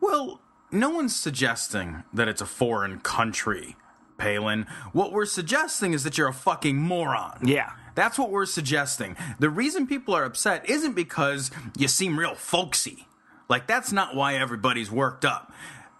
well, 0.00 0.40
no 0.74 0.90
one's 0.90 1.14
suggesting 1.14 2.02
that 2.12 2.28
it's 2.28 2.40
a 2.40 2.46
foreign 2.46 2.98
country, 3.00 3.76
Palin. 4.18 4.66
What 4.92 5.12
we're 5.12 5.26
suggesting 5.26 5.92
is 5.92 6.04
that 6.04 6.18
you're 6.18 6.28
a 6.28 6.34
fucking 6.34 6.76
moron. 6.76 7.40
Yeah. 7.44 7.72
That's 7.94 8.18
what 8.18 8.30
we're 8.30 8.46
suggesting. 8.46 9.16
The 9.38 9.48
reason 9.48 9.86
people 9.86 10.14
are 10.14 10.24
upset 10.24 10.68
isn't 10.68 10.94
because 10.94 11.50
you 11.78 11.86
seem 11.88 12.18
real 12.18 12.34
folksy. 12.34 13.06
Like, 13.48 13.66
that's 13.66 13.92
not 13.92 14.16
why 14.16 14.34
everybody's 14.34 14.90
worked 14.90 15.24
up. 15.24 15.52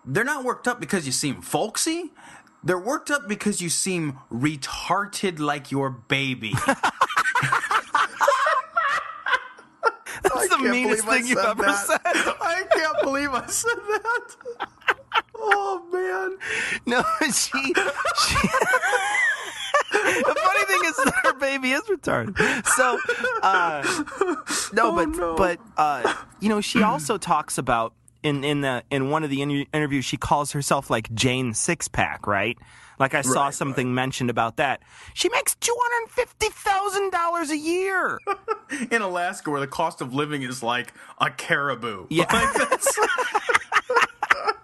They're 0.04 0.25
not 0.25 0.45
worked 0.45 0.66
up 0.66 0.81
because 0.81 1.07
you 1.07 1.12
seem 1.12 1.40
folksy. 1.40 2.12
They're 2.64 2.78
worked 2.78 3.11
up 3.11 3.28
because 3.28 3.61
you 3.61 3.69
seem 3.69 4.19
retarded 4.33 5.38
like 5.38 5.71
your 5.71 5.90
baby. 5.90 6.54
That's 10.23 10.43
the 10.62 10.68
meanest 10.70 11.04
thing 11.06 11.26
you've 11.26 11.38
ever 11.38 11.73
said. 11.73 12.00
I 12.04 12.62
can't 12.73 13.02
believe 13.02 13.30
I 13.30 13.46
said 13.46 13.76
that. 13.76 14.37
Oh 15.37 15.82
man. 15.92 16.38
No, 16.87 17.02
she. 17.26 17.32
she 17.32 17.54
the 19.92 20.34
funny 20.42 20.64
thing 20.66 20.80
is 20.84 20.96
that 20.96 21.14
her 21.25 21.34
baby 21.34 21.73
is 21.73 21.82
retarded. 21.82 22.66
So, 22.66 22.99
uh, 23.42 23.82
no, 24.73 24.92
but 24.94 25.37
but 25.37 25.58
uh, 25.76 26.14
you 26.40 26.49
know, 26.49 26.61
she 26.61 26.82
also 26.82 27.18
talks 27.18 27.58
about 27.58 27.92
in 28.23 28.42
in 28.44 28.62
the 28.62 28.82
in 28.90 29.11
one 29.11 29.23
of 29.25 29.30
the 29.30 29.42
inter- 29.42 29.64
interviews, 29.73 30.04
she 30.04 30.16
calls 30.16 30.52
herself 30.52 30.90
like 30.90 31.12
Jane 31.14 31.52
Sixpack, 31.52 32.26
right? 32.26 32.58
Like 32.98 33.14
I 33.14 33.22
saw 33.22 33.46
Right, 33.46 33.54
something 33.54 33.94
mentioned 33.94 34.30
about 34.30 34.56
that. 34.58 34.82
She 35.14 35.28
makes 35.30 35.54
two 35.56 35.76
hundred 35.78 36.10
fifty 36.12 36.48
thousand 36.48 37.10
dollars 37.10 37.50
a 37.50 37.56
year. 37.58 38.18
In 38.90 39.02
Alaska, 39.02 39.50
where 39.50 39.60
the 39.60 39.66
cost 39.66 40.00
of 40.00 40.14
living 40.14 40.42
is 40.42 40.62
like 40.62 40.92
a 41.18 41.30
caribou. 41.30 42.06
Yeah. 42.10 42.24
Like. 42.32 42.80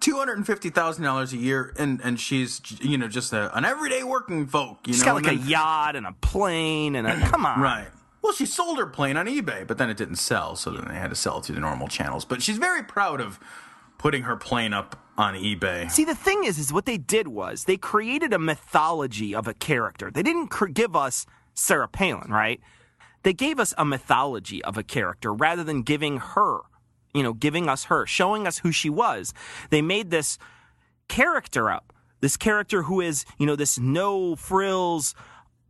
Two 0.00 0.16
hundred 0.16 0.36
and 0.36 0.46
fifty 0.46 0.70
thousand 0.70 1.04
dollars 1.04 1.32
a 1.32 1.36
year, 1.36 1.72
and 1.78 2.00
and 2.02 2.18
she's 2.20 2.60
you 2.80 2.98
know 2.98 3.08
just 3.08 3.32
a, 3.32 3.56
an 3.56 3.64
everyday 3.64 4.02
working 4.02 4.46
folk. 4.46 4.78
You 4.86 4.92
She's 4.92 5.02
know, 5.02 5.12
got 5.12 5.22
like 5.24 5.32
and 5.32 5.40
a 5.44 5.48
yacht 5.48 5.96
and 5.96 6.04
a 6.06 6.12
plane 6.12 6.94
and 6.96 7.06
a 7.06 7.14
come 7.30 7.46
on, 7.46 7.60
Right. 7.60 7.88
Well, 8.20 8.32
she 8.32 8.44
sold 8.44 8.78
her 8.78 8.86
plane 8.86 9.16
on 9.16 9.26
eBay, 9.26 9.66
but 9.66 9.78
then 9.78 9.88
it 9.90 9.96
didn't 9.96 10.16
sell, 10.16 10.56
so 10.56 10.70
then 10.70 10.88
they 10.88 10.94
had 10.94 11.10
to 11.10 11.16
sell 11.16 11.38
it 11.38 11.44
through 11.44 11.54
the 11.54 11.60
normal 11.60 11.88
channels. 11.88 12.24
But 12.24 12.42
she's 12.42 12.58
very 12.58 12.82
proud 12.82 13.20
of 13.20 13.38
putting 13.98 14.24
her 14.24 14.36
plane 14.36 14.72
up 14.72 14.96
on 15.16 15.34
eBay. 15.34 15.90
See, 15.90 16.04
the 16.04 16.14
thing 16.14 16.44
is, 16.44 16.58
is 16.58 16.72
what 16.72 16.86
they 16.86 16.98
did 16.98 17.28
was 17.28 17.64
they 17.64 17.76
created 17.76 18.32
a 18.32 18.38
mythology 18.38 19.34
of 19.34 19.46
a 19.46 19.54
character. 19.54 20.10
They 20.10 20.22
didn't 20.22 20.48
cr- 20.48 20.66
give 20.66 20.96
us 20.96 21.26
Sarah 21.54 21.88
Palin, 21.88 22.30
right? 22.30 22.60
They 23.22 23.32
gave 23.32 23.58
us 23.58 23.72
a 23.78 23.84
mythology 23.84 24.62
of 24.64 24.76
a 24.76 24.82
character 24.82 25.32
rather 25.32 25.64
than 25.64 25.82
giving 25.82 26.18
her, 26.18 26.60
you 27.14 27.22
know, 27.22 27.32
giving 27.32 27.68
us 27.68 27.84
her, 27.84 28.06
showing 28.06 28.46
us 28.46 28.58
who 28.58 28.72
she 28.72 28.90
was. 28.90 29.32
They 29.70 29.82
made 29.82 30.10
this 30.10 30.38
character 31.08 31.70
up. 31.70 31.92
This 32.20 32.36
character 32.36 32.82
who 32.82 33.00
is, 33.00 33.24
you 33.38 33.46
know, 33.46 33.56
this 33.56 33.78
no 33.78 34.34
frills, 34.36 35.14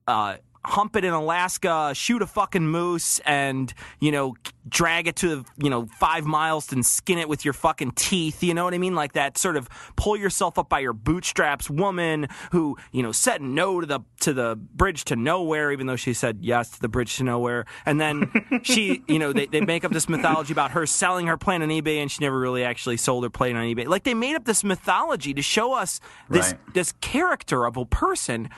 uh, 0.06 0.36
hump 0.66 0.96
it 0.96 1.04
in 1.04 1.12
Alaska, 1.12 1.92
shoot 1.94 2.22
a 2.22 2.26
fucking 2.26 2.66
moose, 2.66 3.18
and 3.20 3.72
you 4.00 4.10
know, 4.12 4.34
drag 4.68 5.06
it 5.06 5.16
to 5.16 5.44
you 5.58 5.70
know 5.70 5.86
five 5.98 6.24
miles 6.24 6.72
and 6.72 6.84
skin 6.84 7.18
it 7.18 7.28
with 7.28 7.44
your 7.44 7.54
fucking 7.54 7.92
teeth. 7.92 8.42
You 8.42 8.54
know 8.54 8.64
what 8.64 8.74
I 8.74 8.78
mean? 8.78 8.94
Like 8.94 9.12
that 9.12 9.38
sort 9.38 9.56
of 9.56 9.68
pull 9.96 10.16
yourself 10.16 10.58
up 10.58 10.68
by 10.68 10.80
your 10.80 10.92
bootstraps 10.92 11.68
woman 11.70 12.28
who 12.52 12.76
you 12.92 13.02
know 13.02 13.12
said 13.12 13.42
no 13.42 13.80
to 13.80 13.86
the 13.86 14.00
to 14.20 14.32
the 14.32 14.56
bridge 14.56 15.04
to 15.06 15.16
nowhere, 15.16 15.72
even 15.72 15.86
though 15.86 15.96
she 15.96 16.14
said 16.14 16.38
yes 16.40 16.70
to 16.70 16.80
the 16.80 16.88
bridge 16.88 17.16
to 17.16 17.24
nowhere. 17.24 17.64
And 17.84 18.00
then 18.00 18.30
she, 18.62 19.02
you 19.06 19.18
know, 19.18 19.32
they, 19.32 19.46
they 19.46 19.60
make 19.60 19.84
up 19.84 19.92
this 19.92 20.08
mythology 20.08 20.52
about 20.52 20.70
her 20.72 20.86
selling 20.86 21.26
her 21.26 21.36
plane 21.36 21.62
on 21.62 21.68
eBay, 21.68 21.98
and 21.98 22.10
she 22.10 22.22
never 22.24 22.38
really 22.38 22.64
actually 22.64 22.96
sold 22.96 23.24
her 23.24 23.30
plane 23.30 23.56
on 23.56 23.64
eBay. 23.64 23.86
Like 23.86 24.04
they 24.04 24.14
made 24.14 24.34
up 24.34 24.44
this 24.44 24.64
mythology 24.64 25.34
to 25.34 25.42
show 25.42 25.74
us 25.74 26.00
this 26.30 26.52
Right. 26.52 26.74
this 26.74 26.92
character 27.00 27.64
of 27.66 27.76
a 27.76 27.84
person 27.86 28.48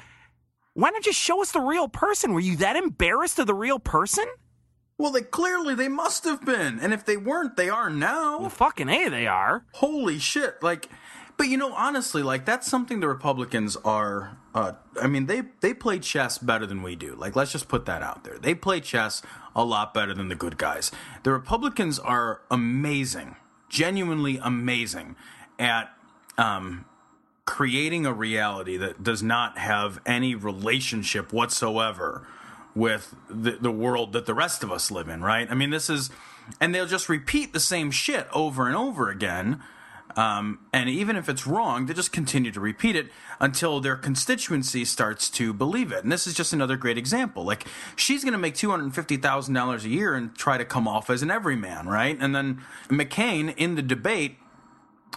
Why 0.77 0.91
not 0.91 1.03
just 1.03 1.19
show 1.19 1.41
us 1.41 1.53
the 1.53 1.61
real 1.63 1.89
person? 1.89 2.35
Were 2.35 2.41
you 2.41 2.57
that 2.59 2.77
embarrassed 2.77 3.39
of 3.39 3.47
the 3.47 3.55
real 3.55 3.79
person? 3.79 4.27
Well, 4.99 5.11
they 5.11 5.23
clearly 5.23 5.75
they 5.75 5.89
must 5.89 6.25
have 6.25 6.45
been, 6.45 6.79
and 6.81 6.93
if 6.93 7.03
they 7.03 7.17
weren't, 7.17 7.57
they 7.57 7.71
are 7.71 7.89
now. 7.89 8.41
Well, 8.41 8.51
fucking 8.51 8.91
a, 8.91 9.09
they 9.09 9.27
are. 9.27 9.65
Holy 9.73 10.19
shit! 10.19 10.63
Like, 10.63 10.91
but 11.39 11.49
you 11.49 11.57
know, 11.57 11.73
honestly, 11.73 12.23
like 12.23 12.45
that's 12.45 12.69
something 12.69 13.01
the 13.01 13.09
Republicans 13.09 13.77
are. 13.87 14.37
Uh, 14.55 14.73
I 15.01 15.07
mean, 15.07 15.25
they 15.25 15.45
they 15.61 15.73
play 15.73 15.99
chess 15.99 16.37
better 16.37 16.67
than 16.67 16.83
we 16.83 16.95
do. 16.95 17.15
Like, 17.15 17.37
let's 17.37 17.53
just 17.53 17.69
put 17.69 17.87
that 17.87 18.03
out 18.03 18.25
there. 18.25 18.39
They 18.39 18.55
play 18.55 18.81
chess 18.81 19.23
a 19.55 19.65
lot 19.65 19.95
better 19.95 20.13
than 20.13 20.29
the 20.29 20.35
good 20.35 20.59
guys. 20.59 20.91
The 21.23 21.33
Republicans 21.33 21.99
are 21.99 22.43
amazing, 22.51 23.37
genuinely 23.71 24.39
amazing 24.43 25.17
at 25.59 25.91
um, 26.37 26.85
creating 27.47 28.05
a 28.05 28.13
reality 28.13 28.77
that 28.77 29.03
does 29.03 29.23
not 29.23 29.57
have 29.57 30.01
any 30.05 30.35
relationship 30.35 31.33
whatsoever 31.33 32.27
with 32.75 33.15
the, 33.31 33.53
the 33.53 33.71
world 33.71 34.13
that 34.13 34.27
the 34.27 34.35
rest 34.35 34.63
of 34.63 34.71
us 34.71 34.91
live 34.91 35.09
in, 35.09 35.23
right? 35.23 35.51
I 35.51 35.55
mean, 35.55 35.71
this 35.71 35.89
is, 35.89 36.11
and 36.61 36.75
they'll 36.75 36.87
just 36.87 37.09
repeat 37.09 37.55
the 37.55 37.61
same 37.61 37.91
shit 37.91 38.27
over 38.33 38.67
and 38.67 38.77
over 38.77 39.09
again. 39.09 39.63
Um, 40.17 40.61
and 40.73 40.89
even 40.89 41.17
if 41.17 41.29
it's 41.29 41.47
wrong, 41.47 41.87
they 41.87 41.95
just 41.95 42.11
continue 42.11 42.51
to 42.51 42.61
repeat 42.61 42.97
it 42.97 43.11
until 43.39 43.81
their 43.81 43.97
constituency 43.97 44.85
starts 44.85 45.31
to 45.31 45.53
believe 45.53 45.93
it. 45.93 46.03
And 46.03 46.11
this 46.11 46.27
is 46.27 46.35
just 46.35 46.53
another 46.53 46.77
great 46.77 46.99
example. 46.99 47.45
Like, 47.45 47.67
she's 47.97 48.25
going 48.25 48.33
to 48.33 48.39
make 48.39 48.55
$250,000 48.55 49.85
a 49.85 49.89
year 49.89 50.15
and 50.15 50.35
try 50.35 50.59
to 50.59 50.65
come 50.65 50.89
off 50.89 51.11
as 51.11 51.23
an 51.23 51.31
everyman, 51.31 51.87
right? 51.87 52.17
And 52.19 52.35
then 52.35 52.63
McCain 52.89 53.55
in 53.57 53.75
the 53.75 53.83
debate 53.83 54.39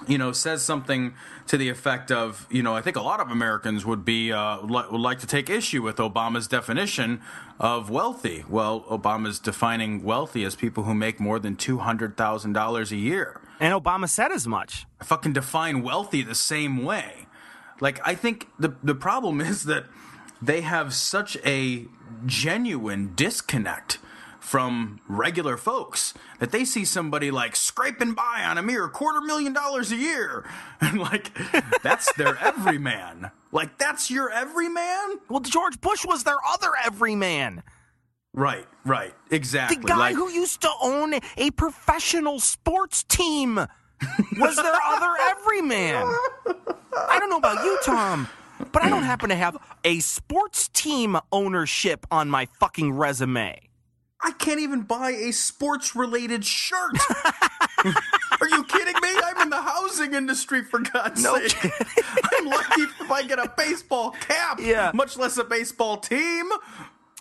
you 0.08 0.18
know, 0.18 0.32
says 0.32 0.62
something 0.62 1.14
to 1.48 1.58
the 1.58 1.70
effect 1.70 2.12
of, 2.12 2.48
you 2.50 2.64
know, 2.64 2.76
I 2.76 2.82
think 2.82 2.96
a 2.96 3.02
lot 3.02 3.20
of 3.20 3.30
Americans 3.30 3.86
would 3.86 4.06
be 4.06 4.32
uh, 4.32 4.62
li- 4.62 4.86
would 4.92 5.02
like 5.02 5.20
to 5.20 5.28
take 5.28 5.50
issue 5.50 5.82
with 5.82 5.98
Obama's 5.98 6.48
definition 6.48 7.22
of 7.60 7.90
wealthy. 7.90 8.46
Well, 8.48 8.82
Obama's 8.90 9.40
defining 9.40 10.04
wealthy 10.04 10.44
as 10.44 10.56
people 10.56 10.84
who 10.84 10.94
make 10.94 11.20
more 11.20 11.40
than 11.40 11.56
two 11.56 11.80
hundred 11.80 12.16
thousand 12.18 12.54
dollars 12.54 12.92
a 12.92 12.98
year. 12.98 13.42
And 13.60 13.74
Obama 13.74 14.08
said 14.08 14.32
as 14.32 14.48
much. 14.48 14.86
I 15.02 15.04
fucking 15.04 15.34
define 15.34 15.84
wealthy 15.84 16.22
the 16.22 16.36
same 16.36 16.84
way. 16.84 17.28
Like, 17.82 18.00
I 18.08 18.16
think 18.16 18.48
the 18.58 18.76
the 18.82 18.96
problem 18.96 19.42
is 19.42 19.66
that 19.66 19.86
they 20.42 20.62
have 20.62 20.94
such 20.94 21.38
a 21.46 21.86
genuine 22.26 23.14
disconnect 23.16 24.00
from 24.50 25.00
regular 25.08 25.58
folks 25.58 26.16
that 26.40 26.52
they 26.52 26.66
see 26.66 26.84
somebody 26.84 27.30
like 27.30 27.56
scraping 27.56 28.14
by 28.14 28.44
on 28.44 28.58
a 28.58 28.64
mere 28.64 28.88
quarter 28.88 29.22
million 29.22 29.54
dollars 29.54 29.92
a 29.92 29.96
year. 29.96 30.44
And 30.82 30.98
like 30.98 31.30
that's 31.84 32.12
their 32.14 32.36
everyman. 32.38 33.30
Like 33.52 33.78
that's 33.78 34.10
your 34.10 34.32
everyman? 34.32 35.20
Well 35.30 35.42
george 35.42 35.80
bush 35.82 36.04
was 36.04 36.24
their 36.24 36.38
other 36.52 36.72
everyman. 36.84 37.62
Right 38.34 38.66
right. 38.86 39.14
Exactly. 39.30 39.78
The 39.78 39.88
guy 39.88 39.98
like, 39.98 40.16
who 40.16 40.32
used 40.32 40.62
to 40.62 40.72
own 40.82 41.14
a 41.38 41.52
professional 41.52 42.40
sports 42.40 43.04
team 43.04 43.56
was 43.56 44.56
their 44.56 44.80
other 44.88 45.14
everyman. 45.30 46.08
I 46.98 47.20
don't 47.20 47.30
know 47.30 47.38
about 47.38 47.64
you 47.64 47.78
tom 47.84 48.28
but 48.74 48.84
i 48.84 48.90
don't 48.90 49.04
happen 49.04 49.30
to 49.30 49.36
have 49.36 49.56
a 49.86 50.00
sports 50.00 50.68
team 50.70 51.18
ownership 51.32 52.06
on 52.12 52.30
my 52.30 52.46
fucking 52.60 52.92
resume 52.92 53.69
I 54.22 54.32
can't 54.32 54.60
even 54.60 54.82
buy 54.82 55.12
a 55.12 55.32
sports 55.32 55.96
related 55.96 56.44
shirt. 56.46 56.92
Are 58.42 58.50
you 58.50 58.64
kidding 58.66 58.96
me? 59.02 59.10
I'm 59.26 59.42
in 59.44 59.50
the 59.50 59.62
housing 59.62 60.14
industry 60.14 60.64
for 60.64 60.80
God's 60.80 61.24
No 61.24 61.36
sake. 61.48 61.72
I'm 62.38 62.46
lucky 62.46 62.82
if 62.82 63.12
I 63.12 63.24
get 63.24 63.40
a 63.40 63.52
baseball 63.58 64.12
cap, 64.12 64.60
Yeah. 64.62 64.92
much 64.94 65.18
less 65.18 65.38
a 65.38 65.44
baseball 65.44 65.98
team. 65.98 66.50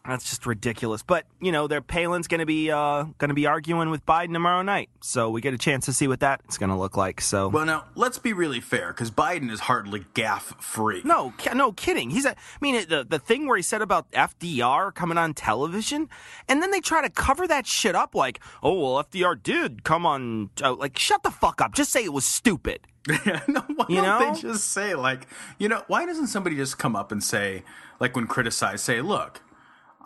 That's 0.08 0.28
just 0.28 0.46
ridiculous. 0.46 1.02
But 1.02 1.26
you 1.40 1.52
know, 1.52 1.66
their 1.66 1.80
Palin's 1.82 2.28
going 2.28 2.40
to 2.40 2.46
be 2.46 2.70
uh, 2.70 3.04
going 3.18 3.28
to 3.28 3.34
be 3.34 3.46
arguing 3.46 3.90
with 3.90 4.04
Biden 4.06 4.32
tomorrow 4.32 4.62
night, 4.62 4.88
so 5.00 5.28
we 5.30 5.40
get 5.40 5.52
a 5.54 5.58
chance 5.58 5.84
to 5.86 5.92
see 5.92 6.08
what 6.08 6.20
that's 6.20 6.56
going 6.56 6.70
to 6.70 6.76
look 6.76 6.96
like. 6.96 7.20
So, 7.20 7.48
Well, 7.48 7.66
now 7.66 7.84
let's 7.94 8.18
be 8.18 8.32
really 8.32 8.60
fair, 8.60 8.88
because 8.88 9.10
Biden 9.10 9.50
is 9.50 9.60
hardly 9.60 10.06
gaff 10.14 10.54
free. 10.62 11.02
no, 11.04 11.34
no 11.54 11.72
kidding. 11.72 12.10
He's 12.10 12.24
a. 12.24 12.30
I 12.30 12.34
mean, 12.60 12.86
the 12.88 13.04
the 13.08 13.18
thing 13.18 13.46
where 13.46 13.56
he 13.58 13.62
said 13.62 13.82
about 13.82 14.10
FDR 14.12 14.94
coming 14.94 15.18
on 15.18 15.34
television, 15.34 16.08
and 16.48 16.62
then 16.62 16.70
they 16.70 16.80
try 16.80 17.02
to 17.02 17.10
cover 17.10 17.46
that 17.46 17.66
shit 17.66 17.94
up 17.94 18.14
like, 18.14 18.40
oh 18.62 18.80
well, 18.80 19.04
FDR 19.04 19.40
did 19.42 19.84
come 19.84 20.06
on. 20.06 20.50
Uh, 20.62 20.74
like, 20.74 20.98
shut 20.98 21.22
the 21.22 21.30
fuck 21.30 21.60
up. 21.60 21.74
Just 21.74 21.92
say 21.92 22.02
it 22.04 22.12
was 22.12 22.24
stupid. 22.24 22.80
no, 23.08 23.60
why 23.75 23.86
You 23.88 23.97
don't 23.97 24.04
know? 24.04 24.34
they 24.34 24.40
just 24.40 24.73
say 24.73 24.94
like, 24.94 25.26
you 25.58 25.68
know, 25.68 25.82
why 25.86 26.06
doesn't 26.06 26.26
somebody 26.28 26.56
just 26.56 26.78
come 26.78 26.94
up 26.97 27.12
and 27.12 27.23
say, 27.23 27.62
like, 28.00 28.14
when 28.16 28.26
criticized, 28.26 28.84
say, 28.84 29.00
look, 29.00 29.40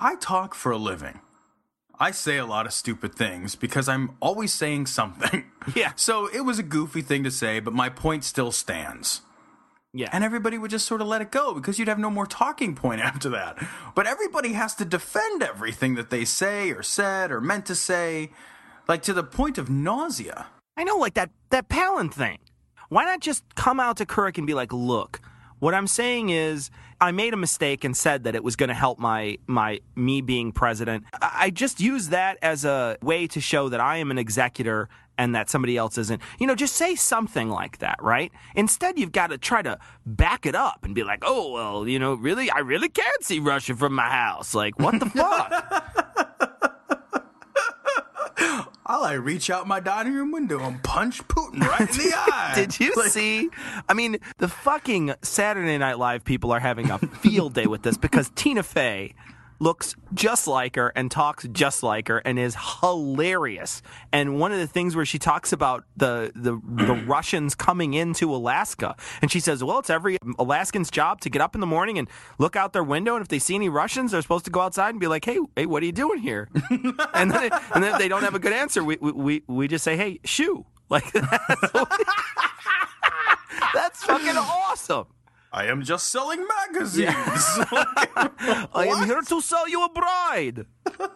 I 0.04 0.16
talk 0.16 0.56
for 0.56 0.72
a 0.72 0.76
living. 0.76 1.20
I 1.96 2.10
say 2.10 2.36
a 2.36 2.44
lot 2.44 2.66
of 2.66 2.72
stupid 2.72 3.14
things 3.14 3.54
because 3.54 3.88
I'm 3.88 4.16
always 4.20 4.52
saying 4.52 4.86
something. 4.86 5.44
Yeah. 5.76 5.92
So 5.94 6.26
it 6.26 6.40
was 6.40 6.58
a 6.58 6.64
goofy 6.64 7.02
thing 7.02 7.22
to 7.22 7.30
say, 7.30 7.60
but 7.60 7.72
my 7.72 7.88
point 7.88 8.24
still 8.24 8.50
stands. 8.50 9.20
Yeah. 9.94 10.08
And 10.12 10.24
everybody 10.24 10.58
would 10.58 10.72
just 10.72 10.88
sort 10.88 11.00
of 11.00 11.06
let 11.06 11.22
it 11.22 11.30
go 11.30 11.54
because 11.54 11.78
you'd 11.78 11.86
have 11.86 12.00
no 12.00 12.10
more 12.10 12.26
talking 12.26 12.74
point 12.74 13.00
after 13.10 13.28
that. 13.28 13.64
But 13.94 14.08
everybody 14.08 14.54
has 14.54 14.74
to 14.74 14.84
defend 14.84 15.40
everything 15.40 15.94
that 15.94 16.10
they 16.10 16.24
say 16.24 16.72
or 16.72 16.82
said 16.82 17.30
or 17.30 17.40
meant 17.40 17.66
to 17.66 17.76
say, 17.76 18.32
like 18.88 19.02
to 19.02 19.12
the 19.12 19.22
point 19.22 19.56
of 19.56 19.70
nausea. 19.70 20.46
I 20.76 20.82
know, 20.82 20.96
like 20.96 21.14
that 21.14 21.30
that 21.50 21.68
Palin 21.68 22.08
thing. 22.08 22.38
Why 22.88 23.04
not 23.04 23.20
just 23.20 23.44
come 23.54 23.78
out 23.78 23.98
to 23.98 24.04
Couric 24.04 24.36
and 24.36 24.46
be 24.48 24.54
like, 24.54 24.72
"Look, 24.72 25.20
what 25.62 25.74
I'm 25.74 25.86
saying 25.86 26.30
is, 26.30 26.72
I 27.00 27.12
made 27.12 27.32
a 27.32 27.36
mistake 27.36 27.84
and 27.84 27.96
said 27.96 28.24
that 28.24 28.34
it 28.34 28.42
was 28.42 28.56
going 28.56 28.68
to 28.68 28.74
help 28.74 28.98
my 28.98 29.38
my 29.46 29.78
me 29.94 30.20
being 30.20 30.50
president. 30.50 31.04
I 31.12 31.30
I 31.42 31.50
just 31.50 31.80
use 31.80 32.08
that 32.08 32.36
as 32.42 32.64
a 32.64 32.96
way 33.00 33.28
to 33.28 33.40
show 33.40 33.68
that 33.68 33.78
I 33.78 33.98
am 33.98 34.10
an 34.10 34.18
executor 34.18 34.88
and 35.16 35.36
that 35.36 35.48
somebody 35.48 35.76
else 35.76 35.98
isn't. 35.98 36.20
You 36.40 36.48
know, 36.48 36.56
just 36.56 36.74
say 36.74 36.96
something 36.96 37.48
like 37.48 37.78
that, 37.78 38.02
right? 38.02 38.32
Instead, 38.56 38.98
you've 38.98 39.12
got 39.12 39.28
to 39.28 39.38
try 39.38 39.62
to 39.62 39.78
back 40.04 40.46
it 40.46 40.56
up 40.56 40.80
and 40.82 40.96
be 40.96 41.04
like, 41.04 41.22
"Oh, 41.24 41.52
well, 41.52 41.86
you 41.86 42.00
know, 42.00 42.14
really, 42.14 42.50
I 42.50 42.58
really 42.58 42.88
can't 42.88 43.22
see 43.22 43.38
Russia 43.38 43.76
from 43.76 43.94
my 43.94 44.08
house. 44.10 44.56
Like, 44.56 44.80
what 44.80 44.98
the 44.98 45.06
fuck?" 45.10 46.21
I 49.00 49.14
reach 49.14 49.48
out 49.50 49.66
my 49.66 49.80
dining 49.80 50.14
room 50.14 50.32
window 50.32 50.60
and 50.60 50.82
punch 50.82 51.26
Putin 51.28 51.60
right 51.60 51.80
in 51.80 51.86
the 51.96 52.12
eye. 52.16 52.52
Did 52.54 52.78
you 52.78 52.92
Like, 52.96 53.08
see? 53.10 53.48
I 53.88 53.94
mean, 53.94 54.18
the 54.38 54.48
fucking 54.48 55.14
Saturday 55.22 55.78
Night 55.78 55.98
Live 55.98 56.24
people 56.24 56.52
are 56.52 56.60
having 56.60 56.90
a 56.90 56.98
field 56.98 57.54
day 57.54 57.66
with 57.66 57.82
this 57.82 57.96
because 57.96 58.30
Tina 58.34 58.62
Fey 58.62 59.14
looks 59.62 59.94
just 60.12 60.48
like 60.48 60.74
her 60.74 60.92
and 60.96 61.08
talks 61.08 61.46
just 61.52 61.84
like 61.84 62.08
her 62.08 62.18
and 62.18 62.36
is 62.36 62.56
hilarious. 62.80 63.80
And 64.12 64.40
one 64.40 64.50
of 64.50 64.58
the 64.58 64.66
things 64.66 64.96
where 64.96 65.06
she 65.06 65.20
talks 65.20 65.52
about 65.52 65.84
the 65.96 66.32
the, 66.34 66.60
the 66.64 66.94
Russians 67.06 67.54
coming 67.54 67.94
into 67.94 68.34
Alaska 68.34 68.96
and 69.22 69.30
she 69.30 69.38
says, 69.38 69.62
"Well, 69.62 69.78
it's 69.78 69.90
every 69.90 70.18
Alaskan's 70.38 70.90
job 70.90 71.20
to 71.20 71.30
get 71.30 71.40
up 71.40 71.54
in 71.54 71.60
the 71.60 71.66
morning 71.66 71.96
and 71.96 72.08
look 72.38 72.56
out 72.56 72.72
their 72.72 72.82
window 72.82 73.14
and 73.14 73.22
if 73.22 73.28
they 73.28 73.38
see 73.38 73.54
any 73.54 73.68
Russians, 73.68 74.10
they're 74.10 74.22
supposed 74.22 74.44
to 74.46 74.50
go 74.50 74.60
outside 74.60 74.90
and 74.90 75.00
be 75.00 75.06
like, 75.06 75.24
"Hey, 75.24 75.38
hey, 75.54 75.66
what 75.66 75.82
are 75.82 75.86
you 75.86 75.92
doing 75.92 76.18
here?" 76.18 76.48
and 77.14 77.30
then 77.30 77.50
and 77.74 77.84
then 77.84 77.92
if 77.92 77.98
they 77.98 78.08
don't 78.08 78.22
have 78.22 78.34
a 78.34 78.40
good 78.40 78.52
answer, 78.52 78.82
we 78.82 78.96
we 78.96 79.42
we, 79.46 79.68
just 79.68 79.84
say, 79.84 79.96
"Hey, 79.96 80.18
shoo." 80.24 80.66
Like 80.90 81.10
that's, 81.12 81.72
that's 83.72 84.04
fucking 84.04 84.36
awesome. 84.36 85.06
I 85.52 85.66
am 85.66 85.82
just 85.82 86.08
selling 86.08 86.46
magazines. 86.46 87.12
I 87.14 88.86
am 88.88 89.06
here 89.06 89.20
to 89.20 89.40
sell 89.40 89.68
you 89.68 89.84
a 89.84 89.88
bride. 89.90 90.66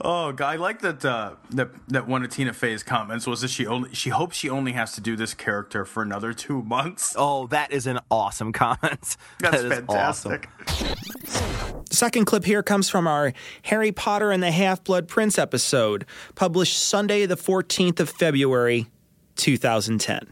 Oh, 0.00 0.30
God, 0.30 0.52
I 0.52 0.56
like 0.56 0.80
that. 0.82 1.04
Uh, 1.04 1.32
that 1.50 1.70
that 1.88 2.06
one 2.06 2.22
of 2.22 2.30
Tina 2.30 2.52
Fey's 2.52 2.84
comments 2.84 3.26
was 3.26 3.40
that 3.40 3.50
she 3.50 3.66
only 3.66 3.92
she 3.94 4.10
hopes 4.10 4.36
she 4.36 4.48
only 4.48 4.70
has 4.72 4.92
to 4.92 5.00
do 5.00 5.16
this 5.16 5.34
character 5.34 5.84
for 5.84 6.04
another 6.04 6.32
two 6.32 6.62
months. 6.62 7.16
Oh, 7.18 7.48
that 7.48 7.72
is 7.72 7.88
an 7.88 7.98
awesome 8.08 8.52
comment. 8.52 9.16
That's 9.40 9.40
That 9.40 9.54
is 9.64 9.72
fantastic. 9.72 10.48
The 10.66 11.84
second 11.90 12.26
clip 12.26 12.44
here 12.44 12.62
comes 12.62 12.88
from 12.88 13.08
our 13.08 13.32
Harry 13.62 13.90
Potter 13.90 14.30
and 14.30 14.40
the 14.40 14.52
Half 14.52 14.84
Blood 14.84 15.08
Prince 15.08 15.36
episode, 15.36 16.06
published 16.36 16.78
Sunday, 16.78 17.26
the 17.26 17.36
14th 17.36 17.98
of 17.98 18.08
February, 18.08 18.86
2010. 19.34 20.28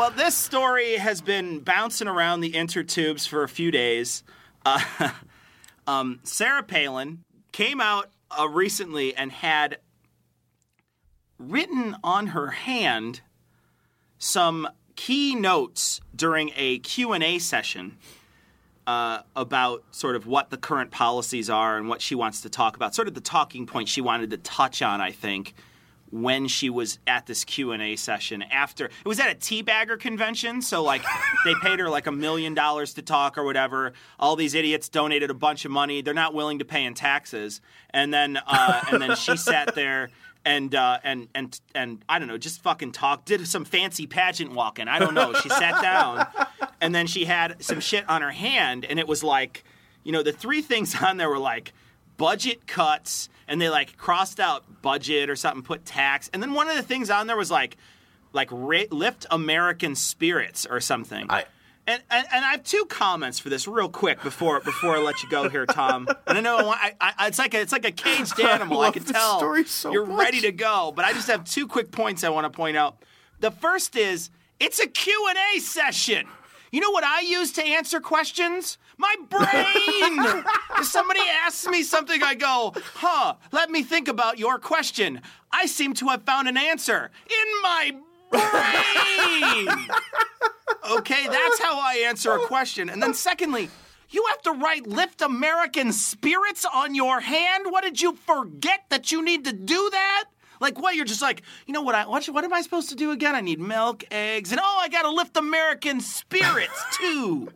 Well, 0.00 0.10
this 0.10 0.34
story 0.34 0.96
has 0.96 1.20
been 1.20 1.58
bouncing 1.58 2.08
around 2.08 2.40
the 2.40 2.52
intertubes 2.52 3.28
for 3.28 3.42
a 3.42 3.48
few 3.50 3.70
days. 3.70 4.22
Uh, 4.64 4.80
um, 5.86 6.20
Sarah 6.22 6.62
Palin 6.62 7.22
came 7.52 7.82
out 7.82 8.08
uh, 8.30 8.48
recently 8.48 9.14
and 9.14 9.30
had 9.30 9.76
written 11.38 11.96
on 12.02 12.28
her 12.28 12.46
hand 12.46 13.20
some 14.16 14.70
key 14.96 15.34
notes 15.34 16.00
during 16.16 16.52
a 16.56 16.78
Q&A 16.78 17.38
session 17.38 17.98
uh, 18.86 19.20
about 19.36 19.84
sort 19.90 20.16
of 20.16 20.26
what 20.26 20.48
the 20.48 20.56
current 20.56 20.90
policies 20.90 21.50
are 21.50 21.76
and 21.76 21.90
what 21.90 22.00
she 22.00 22.14
wants 22.14 22.40
to 22.40 22.48
talk 22.48 22.74
about. 22.74 22.94
Sort 22.94 23.06
of 23.06 23.12
the 23.12 23.20
talking 23.20 23.66
point 23.66 23.86
she 23.86 24.00
wanted 24.00 24.30
to 24.30 24.38
touch 24.38 24.80
on, 24.80 25.02
I 25.02 25.10
think, 25.10 25.52
when 26.10 26.48
she 26.48 26.68
was 26.70 26.98
at 27.06 27.26
this 27.26 27.44
Q&A 27.44 27.96
session 27.96 28.42
after 28.42 28.86
it 28.86 29.06
was 29.06 29.20
at 29.20 29.30
a 29.30 29.34
teabagger 29.34 29.98
convention 29.98 30.60
so 30.62 30.82
like 30.82 31.02
they 31.44 31.54
paid 31.62 31.78
her 31.78 31.88
like 31.88 32.06
a 32.06 32.12
million 32.12 32.54
dollars 32.54 32.94
to 32.94 33.02
talk 33.02 33.38
or 33.38 33.44
whatever 33.44 33.92
all 34.18 34.36
these 34.36 34.54
idiots 34.54 34.88
donated 34.88 35.30
a 35.30 35.34
bunch 35.34 35.64
of 35.64 35.70
money 35.70 36.02
they're 36.02 36.14
not 36.14 36.34
willing 36.34 36.58
to 36.58 36.64
pay 36.64 36.84
in 36.84 36.94
taxes 36.94 37.60
and 37.90 38.12
then 38.12 38.38
uh, 38.46 38.80
and 38.90 39.00
then 39.00 39.14
she 39.16 39.36
sat 39.50 39.74
there 39.74 40.08
and 40.44 40.74
uh, 40.74 40.98
and 41.04 41.28
and 41.34 41.60
and 41.74 42.04
I 42.08 42.18
don't 42.18 42.28
know, 42.28 42.38
just 42.38 42.62
fucking 42.62 42.92
talked. 42.92 43.26
Did 43.26 43.46
some 43.46 43.64
fancy 43.64 44.06
pageant 44.06 44.52
walking. 44.52 44.88
I 44.88 44.98
don't 44.98 45.14
know. 45.14 45.34
She 45.34 45.48
sat 45.48 45.82
down, 45.82 46.26
and 46.80 46.94
then 46.94 47.06
she 47.06 47.24
had 47.24 47.62
some 47.62 47.80
shit 47.80 48.08
on 48.08 48.22
her 48.22 48.30
hand, 48.30 48.84
and 48.84 48.98
it 48.98 49.06
was 49.06 49.22
like, 49.22 49.64
you 50.02 50.12
know, 50.12 50.22
the 50.22 50.32
three 50.32 50.62
things 50.62 51.00
on 51.02 51.16
there 51.18 51.28
were 51.28 51.38
like 51.38 51.72
budget 52.20 52.66
cuts, 52.66 53.30
and 53.48 53.60
they 53.60 53.70
like 53.70 53.96
crossed 53.96 54.38
out 54.38 54.82
budget 54.82 55.30
or 55.30 55.36
something, 55.36 55.62
put 55.62 55.86
tax, 55.86 56.28
and 56.34 56.42
then 56.42 56.52
one 56.52 56.68
of 56.68 56.76
the 56.76 56.82
things 56.82 57.08
on 57.08 57.26
there 57.26 57.36
was 57.36 57.50
like, 57.50 57.78
like 58.34 58.48
ra- 58.52 58.82
lift 58.90 59.24
American 59.30 59.94
spirits 59.94 60.66
or 60.66 60.80
something. 60.80 61.26
I. 61.30 61.46
And, 61.86 62.02
and, 62.10 62.26
and 62.32 62.44
I 62.44 62.50
have 62.50 62.62
two 62.62 62.84
comments 62.88 63.40
for 63.40 63.48
this 63.48 63.66
real 63.66 63.88
quick 63.88 64.22
before 64.22 64.60
before 64.60 64.94
I 64.94 65.00
let 65.00 65.22
you 65.24 65.30
go 65.30 65.48
here, 65.48 65.64
Tom. 65.66 66.06
And 66.26 66.38
I 66.38 66.40
know 66.42 66.68
I, 66.68 66.94
I, 67.00 67.12
I, 67.18 67.26
it's 67.28 67.38
like 67.38 67.54
a, 67.54 67.60
it's 67.60 67.72
like 67.72 67.86
a 67.86 67.90
caged 67.90 68.38
animal. 68.38 68.80
I, 68.80 68.84
love 68.84 68.94
can 68.94 69.04
tell 69.04 69.64
so 69.64 69.90
you're 69.90 70.06
much. 70.06 70.18
ready 70.18 70.40
to 70.42 70.52
go, 70.52 70.92
but 70.94 71.06
I 71.06 71.14
just 71.14 71.26
have 71.28 71.44
two 71.44 71.66
quick 71.66 71.90
points 71.90 72.22
I 72.22 72.28
want 72.28 72.44
to 72.44 72.56
point 72.56 72.76
out. 72.76 73.02
The 73.40 73.50
first 73.50 73.96
is 73.96 74.30
it's 74.60 74.78
a 74.78 74.86
Q&A 74.86 75.58
session. 75.58 76.28
You 76.70 76.80
know 76.80 76.90
what 76.90 77.04
I 77.04 77.20
use 77.20 77.52
to 77.52 77.64
answer 77.64 78.00
questions? 78.00 78.78
My 78.96 79.14
brain. 79.28 80.44
if 80.78 80.86
somebody 80.86 81.20
asks 81.44 81.66
me 81.66 81.82
something, 81.82 82.22
I 82.22 82.34
go, 82.34 82.72
"Huh, 82.94 83.34
let 83.50 83.70
me 83.70 83.82
think 83.82 84.08
about 84.08 84.38
your 84.38 84.58
question." 84.58 85.20
I 85.52 85.66
seem 85.66 85.94
to 85.94 86.08
have 86.08 86.22
found 86.22 86.48
an 86.48 86.56
answer 86.56 87.10
in 87.26 87.62
my 87.62 87.96
brain. 88.30 89.68
Okay, 90.90 91.26
that's 91.26 91.60
how 91.60 91.78
I 91.78 92.04
answer 92.06 92.32
a 92.32 92.46
question. 92.46 92.88
And 92.88 93.02
then 93.02 93.14
secondly, 93.14 93.68
you 94.10 94.24
have 94.30 94.42
to 94.42 94.52
write 94.52 94.86
lift 94.86 95.22
American 95.22 95.92
spirits 95.92 96.64
on 96.64 96.94
your 96.94 97.20
hand? 97.20 97.66
What 97.70 97.82
did 97.84 98.00
you 98.00 98.16
forget 98.16 98.84
that 98.90 99.12
you 99.12 99.22
need 99.22 99.44
to 99.44 99.52
do 99.52 99.90
that? 99.90 100.24
Like 100.60 100.78
what? 100.78 100.94
You're 100.94 101.06
just 101.06 101.22
like, 101.22 101.42
you 101.66 101.72
know 101.72 101.82
what? 101.82 101.94
I 101.94 102.06
what, 102.06 102.24
what 102.26 102.44
am 102.44 102.52
I 102.52 102.60
supposed 102.62 102.90
to 102.90 102.94
do 102.94 103.10
again? 103.10 103.34
I 103.34 103.40
need 103.40 103.58
milk, 103.58 104.04
eggs, 104.10 104.52
and 104.52 104.60
oh, 104.62 104.78
I 104.80 104.88
got 104.88 105.02
to 105.02 105.10
lift 105.10 105.36
American 105.36 106.00
spirits 106.00 106.84
too. 106.98 107.48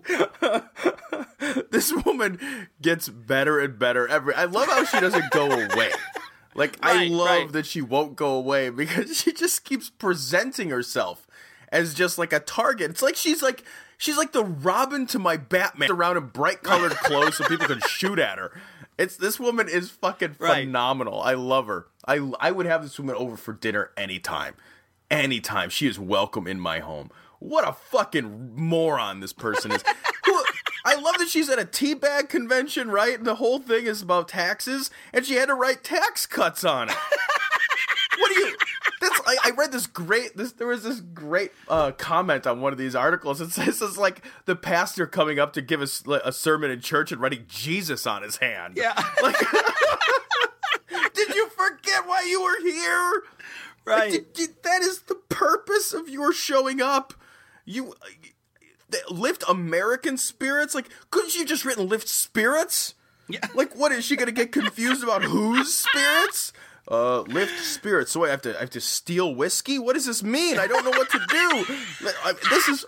this 1.71 1.93
woman 2.05 2.69
gets 2.81 3.09
better 3.09 3.61
and 3.61 3.79
better 3.79 4.09
every. 4.09 4.35
I 4.35 4.47
love 4.47 4.69
how 4.69 4.85
she 4.85 4.99
doesn't 5.01 5.31
go 5.31 5.51
away. 5.51 5.91
Like 6.55 6.79
I 6.83 7.07
love 7.07 7.29
right. 7.29 7.53
that 7.53 7.67
she 7.67 7.83
won't 7.83 8.17
go 8.17 8.35
away 8.35 8.71
because 8.71 9.19
she 9.19 9.33
just 9.33 9.65
keeps 9.65 9.91
presenting 9.91 10.71
herself 10.71 11.27
as 11.71 11.95
just 11.95 12.19
like 12.19 12.33
a 12.33 12.41
target. 12.41 12.91
It's 12.91 13.03
like 13.03 13.17
she's 13.17 13.43
like 13.43 13.65
she's 13.99 14.17
like 14.17 14.33
the 14.33 14.45
Robin 14.45 15.07
to 15.09 15.19
my 15.19 15.37
Batman 15.37 15.91
around 15.91 16.17
in 16.17 16.27
bright 16.29 16.63
colored 16.63 16.93
clothes 16.93 17.37
so 17.37 17.45
people 17.45 17.67
can 17.67 17.81
shoot 17.81 18.19
at 18.19 18.39
her. 18.39 18.53
It's 18.99 19.17
this 19.17 19.41
woman 19.41 19.69
is 19.69 19.91
fucking 19.91 20.37
Right. 20.39 20.65
phenomenal. 20.65 21.21
I 21.21 21.35
love 21.35 21.67
her. 21.67 21.87
I 22.07 22.17
I 22.41 22.51
would 22.51 22.67
have 22.67 22.83
this 22.83 22.99
woman 22.99 23.17
over 23.17 23.37
for 23.37 23.53
dinner 23.53 23.91
anytime. 23.97 24.55
Anytime. 25.11 25.71
She 25.71 25.87
is 25.87 25.99
welcome 25.99 26.47
in 26.47 26.61
my 26.61 26.79
home. 26.81 27.11
What 27.41 27.67
a 27.69 27.73
fucking 27.73 28.53
moron 28.57 29.21
this 29.21 29.33
person 29.33 29.73
is. 29.73 29.83
I 30.87 30.97
love 30.97 31.17
that 31.19 31.29
she's 31.29 31.49
at 31.49 31.59
a 31.59 31.65
teabag 31.65 32.29
convention, 32.29 32.91
right? 32.91 33.17
And 33.17 33.27
the 33.27 33.37
whole 33.37 33.59
thing 33.59 33.87
is 33.87 34.03
about 34.03 34.29
taxes, 34.29 34.91
and 35.15 35.25
she 35.25 35.35
had 35.35 35.47
to 35.47 35.55
write 35.55 35.83
tax 35.83 36.27
cuts 36.27 36.63
on 36.65 36.91
it. 36.91 36.97
what 38.19 38.29
do 38.29 38.35
you? 38.39 38.54
That's 39.09 39.21
I, 39.27 39.37
I 39.45 39.51
read 39.51 39.71
this 39.73 39.87
great. 39.87 40.37
This 40.37 40.53
there 40.53 40.67
was 40.67 40.83
this 40.83 41.01
great 41.01 41.53
uh, 41.69 41.93
comment 41.93 42.47
on 42.47 42.61
one 42.61 42.73
of 42.73 42.79
these 42.79 42.95
articles. 42.95 43.41
It 43.41 43.51
says 43.53 43.81
it's 43.83 43.97
like 43.99 44.25
the 44.47 44.57
pastor 44.57 45.07
coming 45.07 45.39
up 45.39 45.53
to 45.55 45.63
give 45.63 45.81
us 45.83 46.03
a 46.07 46.33
sermon 46.33 46.71
in 46.71 46.81
church 46.81 47.13
and 47.13 47.21
writing 47.21 47.45
Jesus 47.49 48.07
on 48.07 48.23
his 48.23 48.39
hand. 48.39 48.75
Yeah. 48.77 48.95
Like, 49.23 49.37
did 51.15 51.35
you 51.35 51.49
forget 51.51 52.07
why 52.07 52.25
you 52.29 52.43
were 52.43 52.61
here? 52.63 53.23
Right. 53.85 54.11
did- 54.11 54.33
did- 54.33 54.63
that 54.63 54.83
is 54.83 55.01
the 55.03 55.15
purpose 55.15 55.93
of 55.93 56.09
your 56.09 56.33
showing 56.33 56.81
up. 56.81 57.15
You 57.65 57.93
uh, 57.93 58.97
lift 59.11 59.45
American 59.49 60.17
spirits. 60.17 60.75
Like, 60.75 60.89
couldn't 61.11 61.35
you 61.35 61.45
just 61.45 61.65
written 61.65 61.89
lift 61.89 62.09
spirits? 62.09 62.95
Yeah. 63.29 63.41
Like, 63.55 63.75
what 63.77 63.93
is 63.93 64.05
she 64.05 64.17
gonna 64.17 64.33
get 64.33 64.53
confused 64.53 65.03
about 65.03 65.23
whose 65.25 65.75
spirits? 65.75 66.53
Uh, 66.87 67.23
lift 67.23 67.59
spirits. 67.65 68.13
So 68.13 68.25
I 68.25 68.29
have 68.29 68.43
to 68.43 68.57
I 68.57 68.61
have 68.61 68.71
to 68.71 68.81
steal 68.81 69.35
whiskey. 69.35 69.79
What 69.79 69.95
does 69.95 70.05
this 70.05 70.23
mean? 70.23 70.59
I 70.59 70.67
don't 70.67 70.85
know 70.85 70.91
what 70.91 71.11
to 71.11 71.19
do. 71.29 71.65
This 72.51 72.69
is 72.69 72.85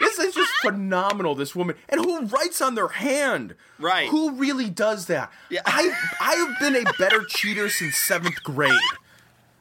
this 0.00 0.18
is 0.18 0.34
just 0.34 0.52
phenomenal. 0.62 1.34
This 1.36 1.54
woman 1.54 1.76
and 1.88 2.04
who 2.04 2.26
writes 2.26 2.60
on 2.60 2.74
their 2.74 2.88
hand. 2.88 3.54
Right. 3.78 4.08
Who 4.08 4.32
really 4.32 4.68
does 4.68 5.06
that? 5.06 5.30
Yeah. 5.48 5.60
I 5.64 5.92
I 6.20 6.34
have 6.34 6.58
been 6.58 6.86
a 6.86 6.92
better 6.98 7.24
cheater 7.24 7.68
since 7.68 7.96
seventh 7.96 8.42
grade. 8.42 8.72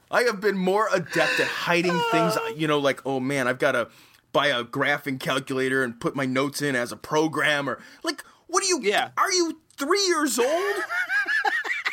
I 0.10 0.24
have 0.24 0.42
been 0.42 0.58
more 0.58 0.90
adept 0.92 1.40
at 1.40 1.48
hiding 1.48 2.00
things. 2.12 2.38
You 2.56 2.68
know, 2.68 2.80
like 2.80 3.02
oh 3.06 3.20
man, 3.20 3.48
I've 3.48 3.60
got 3.60 3.74
to 3.74 3.90
buy 4.32 4.48
a 4.48 4.64
graphing 4.64 5.20
calculator 5.20 5.84
and 5.84 6.00
put 6.00 6.16
my 6.16 6.26
notes 6.26 6.62
in 6.64 6.76
as 6.76 6.92
a 6.92 6.98
programmer. 6.98 7.80
like 8.04 8.24
what 8.48 8.64
are 8.64 8.68
you? 8.68 8.80
Yeah. 8.82 9.12
Are 9.18 9.32
you 9.32 9.62
three 9.78 10.06
years 10.08 10.40
old? 10.40 10.76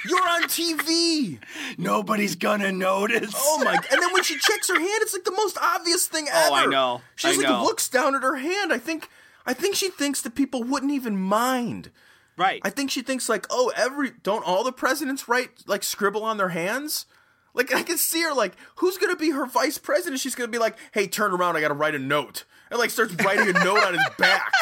You're 0.08 0.28
on 0.28 0.44
TV. 0.44 1.38
Nobody's 1.76 2.36
gonna 2.36 2.72
notice. 2.72 3.34
Oh 3.36 3.62
my! 3.64 3.74
And 3.74 4.02
then 4.02 4.12
when 4.12 4.22
she 4.22 4.38
checks 4.38 4.68
her 4.68 4.78
hand, 4.78 4.98
it's 5.02 5.12
like 5.12 5.24
the 5.24 5.32
most 5.32 5.58
obvious 5.60 6.06
thing 6.06 6.28
ever. 6.28 6.48
Oh, 6.50 6.54
I 6.54 6.66
know. 6.66 7.02
She 7.16 7.28
just 7.28 7.40
I 7.40 7.42
like 7.42 7.50
know. 7.50 7.64
looks 7.64 7.88
down 7.88 8.14
at 8.14 8.22
her 8.22 8.36
hand. 8.36 8.72
I 8.72 8.78
think, 8.78 9.08
I 9.46 9.52
think 9.52 9.74
she 9.74 9.90
thinks 9.90 10.22
that 10.22 10.34
people 10.34 10.62
wouldn't 10.62 10.92
even 10.92 11.16
mind. 11.16 11.90
Right. 12.36 12.62
I 12.64 12.70
think 12.70 12.90
she 12.90 13.02
thinks 13.02 13.28
like, 13.28 13.46
oh, 13.50 13.70
every 13.76 14.12
don't 14.22 14.46
all 14.46 14.64
the 14.64 14.72
presidents 14.72 15.28
write 15.28 15.50
like 15.66 15.82
scribble 15.82 16.24
on 16.24 16.38
their 16.38 16.48
hands? 16.48 17.04
Like 17.52 17.74
I 17.74 17.82
can 17.82 17.98
see 17.98 18.22
her 18.22 18.32
like, 18.32 18.54
who's 18.76 18.96
gonna 18.96 19.16
be 19.16 19.30
her 19.30 19.44
vice 19.44 19.76
president? 19.76 20.20
She's 20.20 20.34
gonna 20.34 20.48
be 20.48 20.58
like, 20.58 20.76
hey, 20.92 21.06
turn 21.06 21.32
around, 21.32 21.56
I 21.56 21.60
gotta 21.60 21.74
write 21.74 21.94
a 21.94 21.98
note, 21.98 22.44
and 22.70 22.78
like 22.78 22.90
starts 22.90 23.14
writing 23.24 23.54
a 23.54 23.64
note 23.64 23.84
on 23.84 23.94
his 23.94 24.08
back. 24.18 24.52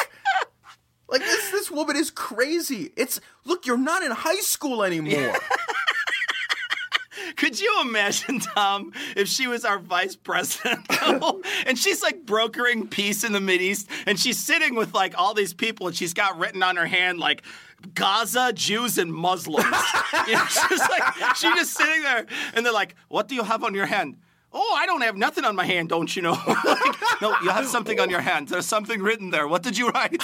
Like 1.09 1.21
this, 1.21 1.51
this 1.51 1.71
woman 1.71 1.95
is 1.95 2.11
crazy. 2.11 2.91
It's 2.95 3.19
look, 3.45 3.65
you're 3.65 3.77
not 3.77 4.03
in 4.03 4.11
high 4.11 4.41
school 4.41 4.83
anymore. 4.83 5.33
Could 7.35 7.59
you 7.59 7.81
imagine, 7.81 8.39
Tom, 8.39 8.91
if 9.15 9.27
she 9.27 9.47
was 9.47 9.63
our 9.63 9.79
vice 9.79 10.15
president 10.15 10.85
and 11.65 11.77
she's 11.77 12.01
like 12.01 12.25
brokering 12.25 12.87
peace 12.87 13.23
in 13.23 13.31
the 13.31 13.39
Mideast 13.39 13.87
and 14.05 14.19
she's 14.19 14.37
sitting 14.37 14.75
with 14.75 14.93
like 14.93 15.17
all 15.17 15.33
these 15.33 15.53
people 15.53 15.87
and 15.87 15.95
she's 15.95 16.13
got 16.13 16.37
written 16.37 16.61
on 16.63 16.75
her 16.75 16.85
hand 16.85 17.17
like 17.19 17.43
Gaza, 17.93 18.51
Jews, 18.53 18.97
and 18.97 19.13
Muslims. 19.13 19.65
you 20.27 20.33
know, 20.33 20.45
she's 20.45 20.79
like, 20.79 21.35
she's 21.35 21.55
just 21.55 21.77
sitting 21.77 22.01
there 22.03 22.25
and 22.53 22.65
they're 22.65 22.73
like, 22.73 22.95
What 23.07 23.27
do 23.27 23.35
you 23.35 23.43
have 23.43 23.63
on 23.63 23.73
your 23.73 23.85
hand? 23.85 24.17
Oh, 24.51 24.75
I 24.77 24.85
don't 24.85 25.01
have 25.01 25.15
nothing 25.15 25.45
on 25.45 25.55
my 25.55 25.65
hand, 25.65 25.89
don't 25.89 26.13
you 26.13 26.23
know? 26.23 26.37
like, 26.65 27.21
no, 27.21 27.35
you 27.43 27.51
have 27.51 27.67
something 27.67 27.99
on 27.99 28.09
your 28.09 28.21
hand. 28.21 28.47
There's 28.47 28.65
something 28.65 28.99
written 29.01 29.29
there. 29.29 29.47
What 29.47 29.61
did 29.61 29.77
you 29.77 29.89
write? 29.89 30.23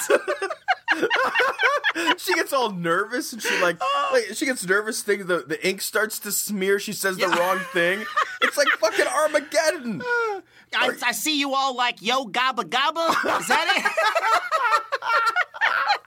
she 2.18 2.34
gets 2.34 2.52
all 2.52 2.70
nervous 2.70 3.32
and 3.32 3.42
she 3.42 3.60
like, 3.60 3.78
oh. 3.80 4.10
like 4.12 4.36
she 4.36 4.46
gets 4.46 4.66
nervous 4.66 5.02
thinking 5.02 5.26
the, 5.26 5.38
the 5.38 5.66
ink 5.66 5.80
starts 5.80 6.18
to 6.20 6.32
smear 6.32 6.78
she 6.78 6.92
says 6.92 7.16
the 7.16 7.28
wrong 7.28 7.58
thing. 7.72 8.04
It's 8.42 8.56
like 8.56 8.68
fucking 8.68 9.06
armageddon. 9.06 10.02
I, 10.74 10.92
I 11.02 11.12
see 11.12 11.38
you 11.38 11.54
all 11.54 11.74
like, 11.76 12.02
yo, 12.02 12.26
gabba 12.26 12.64
gabba. 12.64 13.40
Is 13.40 13.48
that 13.48 13.92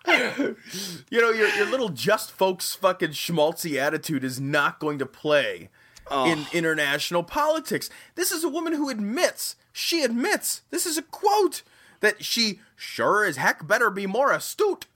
it? 0.07 0.57
you 1.09 1.21
know 1.21 1.31
your, 1.31 1.49
your 1.49 1.69
little 1.69 1.89
just 1.89 2.31
folks 2.31 2.73
fucking 2.75 3.09
schmaltzy 3.09 3.77
attitude 3.77 4.23
is 4.23 4.39
not 4.39 4.79
going 4.79 4.99
to 4.99 5.05
play 5.05 5.69
in 6.11 6.45
international 6.53 7.23
politics. 7.23 7.89
This 8.15 8.31
is 8.31 8.43
a 8.43 8.49
woman 8.49 8.73
who 8.73 8.89
admits 8.89 9.55
she 9.71 10.03
admits 10.03 10.63
this 10.71 10.85
is 10.85 10.97
a 10.97 11.03
quote 11.03 11.61
that 11.99 12.23
she 12.23 12.59
sure 12.75 13.25
as 13.25 13.37
heck 13.37 13.67
better 13.67 13.89
be 13.89 14.07
more 14.07 14.31
astute. 14.31 14.87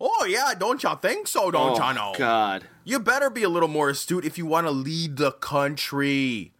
Oh 0.00 0.24
yeah 0.24 0.54
don't 0.58 0.82
y'all 0.82 0.96
think 0.96 1.28
so 1.28 1.50
don't 1.50 1.76
y'all 1.76 1.90
oh, 1.90 1.92
know? 1.92 2.14
God. 2.16 2.64
you 2.84 2.98
better 2.98 3.28
be 3.28 3.42
a 3.42 3.50
little 3.50 3.68
more 3.68 3.90
astute 3.90 4.24
if 4.24 4.38
you 4.38 4.46
want 4.46 4.66
to 4.66 4.70
lead 4.70 5.18
the 5.18 5.32
country 5.32 6.54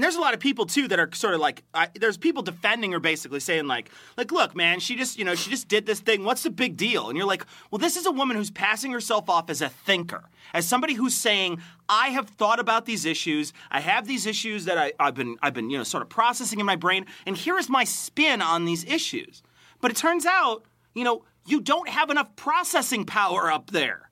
And 0.00 0.04
there's 0.06 0.16
a 0.16 0.20
lot 0.22 0.32
of 0.32 0.40
people 0.40 0.64
too 0.64 0.88
that 0.88 0.98
are 0.98 1.10
sort 1.12 1.34
of 1.34 1.40
like, 1.40 1.62
I, 1.74 1.88
there's 1.94 2.16
people 2.16 2.42
defending 2.42 2.92
her, 2.92 3.00
basically 3.00 3.38
saying 3.38 3.66
like, 3.66 3.90
like, 4.16 4.32
look, 4.32 4.56
man, 4.56 4.80
she 4.80 4.96
just, 4.96 5.18
you 5.18 5.26
know, 5.26 5.34
she 5.34 5.50
just 5.50 5.68
did 5.68 5.84
this 5.84 6.00
thing. 6.00 6.24
What's 6.24 6.42
the 6.42 6.48
big 6.48 6.78
deal? 6.78 7.10
And 7.10 7.18
you're 7.18 7.26
like, 7.26 7.44
well, 7.70 7.78
this 7.78 7.98
is 7.98 8.06
a 8.06 8.10
woman 8.10 8.34
who's 8.34 8.50
passing 8.50 8.92
herself 8.92 9.28
off 9.28 9.50
as 9.50 9.60
a 9.60 9.68
thinker, 9.68 10.24
as 10.54 10.66
somebody 10.66 10.94
who's 10.94 11.12
saying, 11.12 11.60
I 11.86 12.08
have 12.08 12.30
thought 12.30 12.58
about 12.58 12.86
these 12.86 13.04
issues. 13.04 13.52
I 13.70 13.80
have 13.80 14.06
these 14.06 14.24
issues 14.24 14.64
that 14.64 14.78
I, 14.78 14.94
I've 14.98 15.14
been, 15.14 15.36
I've 15.42 15.52
been, 15.52 15.68
you 15.68 15.76
know, 15.76 15.84
sort 15.84 16.02
of 16.02 16.08
processing 16.08 16.60
in 16.60 16.64
my 16.64 16.76
brain, 16.76 17.04
and 17.26 17.36
here 17.36 17.58
is 17.58 17.68
my 17.68 17.84
spin 17.84 18.40
on 18.40 18.64
these 18.64 18.86
issues. 18.86 19.42
But 19.82 19.90
it 19.90 19.98
turns 19.98 20.24
out, 20.24 20.64
you 20.94 21.04
know, 21.04 21.24
you 21.44 21.60
don't 21.60 21.90
have 21.90 22.08
enough 22.08 22.34
processing 22.36 23.04
power 23.04 23.52
up 23.52 23.70
there. 23.70 24.08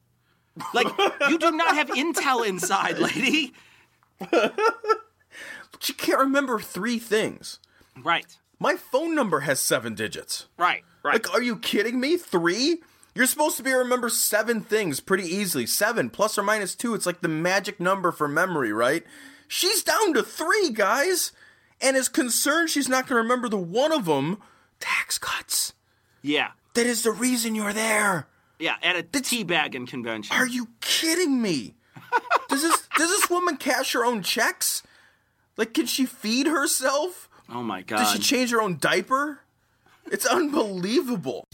Like, 0.75 0.89
you 1.31 1.39
do 1.39 1.51
not 1.53 1.77
have 1.77 1.89
intel 1.89 2.47
inside, 2.47 2.99
lady. 2.99 3.55
She 5.79 5.93
can't 5.93 6.21
remember 6.21 6.59
three 6.59 6.99
things. 6.99 7.59
Right. 8.03 8.37
My 8.59 8.77
phone 8.77 9.15
number 9.15 9.41
has 9.41 9.61
seven 9.61 9.95
digits. 9.95 10.47
Right. 10.57 10.83
Right. 11.03 11.15
Like, 11.15 11.33
are 11.33 11.43
you 11.43 11.57
kidding 11.59 12.01
me? 12.01 12.17
Three? 12.17 12.79
You're 13.15 13.27
supposed 13.27 13.57
to 13.57 13.63
be 13.63 13.73
remember 13.73 14.09
seven 14.09 14.61
things 14.61 15.01
pretty 15.01 15.25
easily. 15.25 15.67
Seven 15.67 16.11
plus 16.11 16.39
or 16.39 16.43
minus 16.43 16.75
two. 16.75 16.95
It's 16.95 17.07
like 17.07 17.21
the 17.21 17.29
magic 17.29 17.81
number 17.81 18.13
for 18.13 18.29
memory, 18.29 18.73
right? 18.73 19.05
She's 19.49 19.83
down 19.83 20.15
to 20.15 20.23
three, 20.23 20.71
guys, 20.71 21.33
and 21.81 21.97
is 21.97 22.09
concerned 22.09 22.71
she's 22.71 22.89
not 22.89 23.07
going 23.07 23.19
to 23.19 23.23
remember 23.23 23.49
the 23.49 23.57
one 23.57 23.93
of 23.93 24.05
them. 24.05 24.39
Tax 24.79 25.19
cuts. 25.19 25.73
Yeah. 26.23 26.51
That 26.75 26.87
is 26.87 27.03
the 27.03 27.11
reason 27.11 27.55
you're 27.55 27.73
there. 27.73 28.29
Yeah, 28.59 28.77
at 28.83 28.97
a 28.97 29.03
teabagging 29.03 29.89
convention. 29.89 30.37
Are 30.37 30.47
you 30.47 30.69
kidding 30.81 31.41
me? 31.41 31.75
does 32.49 32.63
this 32.63 32.89
does 32.97 33.11
this 33.11 33.31
woman 33.31 33.57
cash 33.57 33.93
her 33.93 34.05
own 34.05 34.23
checks? 34.23 34.83
Like, 35.59 35.75
can 35.75 35.87
she 35.87 36.07
feed 36.07 36.47
herself? 36.47 37.29
Oh 37.51 37.63
my 37.63 37.83
god. 37.83 37.99
Does 37.99 38.13
she 38.13 38.19
change 38.21 38.51
her 38.53 38.63
own 38.63 38.79
diaper? 38.79 39.41
It's 40.07 40.25
unbelievable. 40.25 41.45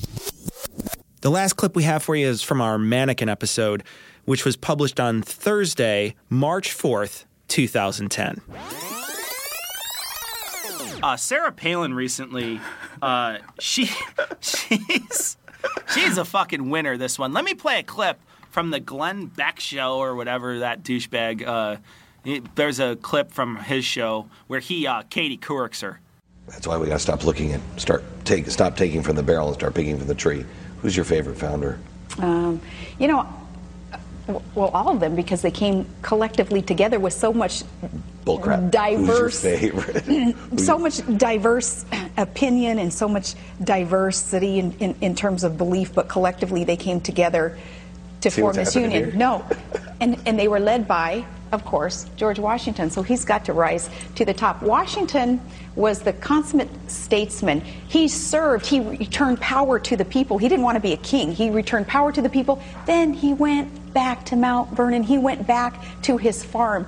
The 1.23 1.31
last 1.31 1.55
clip 1.55 1.75
we 1.75 1.85
have 1.85 2.03
for 2.03 2.15
you 2.15 2.29
is 2.29 2.43
from 2.43 2.61
our 2.61 2.79
mannequin 2.79 3.31
episode, 3.31 3.83
which 4.27 4.45
was 4.45 4.57
published 4.57 5.01
on 5.01 5.23
Thursday, 5.23 6.15
March 6.29 6.77
4th, 6.77 7.25
2010. 7.49 8.43
Uh, 11.03 11.17
Sarah 11.17 11.53
Palin 11.53 11.95
recently, 11.95 12.61
uh, 13.01 13.39
she 13.59 13.91
she's 14.41 15.37
she's 15.95 16.19
a 16.19 16.25
fucking 16.25 16.69
winner. 16.71 16.97
This 16.97 17.19
one. 17.19 17.33
Let 17.33 17.45
me 17.45 17.55
play 17.55 17.79
a 17.79 17.83
clip 17.83 18.21
from 18.51 18.71
the 18.71 18.81
Glenn 18.81 19.27
Beck 19.27 19.61
show 19.61 19.99
or 19.99 20.15
whatever 20.15 20.61
that 20.61 20.83
douchebag. 20.83 21.47
Uh, 21.47 21.77
he- 22.25 22.43
there's 22.55 22.81
a 22.81 22.97
clip 22.97 23.31
from 23.31 23.57
his 23.57 23.85
show 23.85 24.27
where 24.47 24.61
he 24.61 24.87
uh, 24.87 25.03
Katie 25.11 25.37
Couric's 25.37 25.81
her. 25.83 26.01
That's 26.49 26.67
why 26.67 26.77
we 26.77 26.87
got 26.87 26.95
to 26.95 26.99
stop 26.99 27.25
looking 27.25 27.53
and 27.53 27.63
start 27.81 28.03
take 28.25 28.47
stop 28.51 28.77
taking 28.77 29.03
from 29.03 29.17
the 29.17 29.23
barrel 29.23 29.47
and 29.49 29.55
start 29.55 29.75
picking 29.75 29.97
from 29.99 30.07
the 30.09 30.15
tree. 30.15 30.45
Who's 30.83 30.95
your 30.97 31.05
favorite 31.05 31.39
founder? 31.39 31.79
Um, 32.19 32.61
you 32.99 33.09
know, 33.09 33.27
well, 34.55 34.69
all 34.69 34.91
of 34.91 35.01
them 35.01 35.17
because 35.17 35.41
they 35.43 35.51
came 35.51 35.87
collectively 36.03 36.61
together 36.63 37.01
with 37.01 37.13
so 37.15 37.33
much 37.33 37.63
Bullcrap. 38.27 38.71
diverse, 38.71 39.43
Who's 39.43 39.63
your 39.63 39.73
favorite? 39.83 40.37
so 40.61 40.79
much 40.79 41.01
diverse 41.19 41.85
opinion 42.17 42.79
and 42.79 42.93
so 42.93 43.09
much 43.09 43.35
diversity 43.63 44.59
in, 44.59 44.73
in, 44.79 44.95
in 45.01 45.15
terms 45.15 45.45
of 45.45 45.57
belief, 45.59 45.95
but 45.95 46.09
collectively 46.09 46.65
they 46.65 46.77
came 46.77 47.01
together 47.01 47.59
to 48.21 48.31
See 48.31 48.41
form 48.41 48.55
this 48.55 48.75
union. 48.75 49.05
here? 49.11 49.13
No, 49.13 49.45
and 50.01 50.17
and 50.27 50.39
they 50.39 50.49
were 50.49 50.61
led 50.61 50.87
by, 50.89 51.25
of 51.55 51.65
course, 51.65 52.07
George 52.17 52.39
Washington. 52.39 52.91
So 52.91 53.03
he's 53.03 53.25
got 53.25 53.45
to 53.47 53.53
rise 53.53 53.89
to 54.17 54.25
the 54.25 54.35
top. 54.35 54.63
Washington 54.63 55.41
was 55.77 56.01
the 56.01 56.13
consummate 56.13 56.69
statesman. 56.91 57.61
He 57.61 58.09
served. 58.09 58.67
He 58.67 58.81
returned 58.81 59.41
power 59.41 59.79
to 59.79 59.97
the 59.97 60.05
people. 60.05 60.37
He 60.37 60.49
didn't 60.49 60.65
want 60.65 60.77
to 60.77 60.81
be 60.81 60.93
a 60.93 60.99
king. 60.99 61.33
He 61.33 61.51
returned 61.51 61.87
power 61.89 62.13
to 62.13 62.21
the 62.21 62.29
people. 62.29 62.61
Then 62.85 63.13
he 63.15 63.33
went 63.33 63.95
back 63.95 64.27
to 64.27 64.37
Mount 64.37 64.71
Vernon. 64.77 65.03
He 65.03 65.19
went 65.19 65.47
back 65.47 65.83
to 66.03 66.17
his 66.17 66.45
farm. 66.45 66.87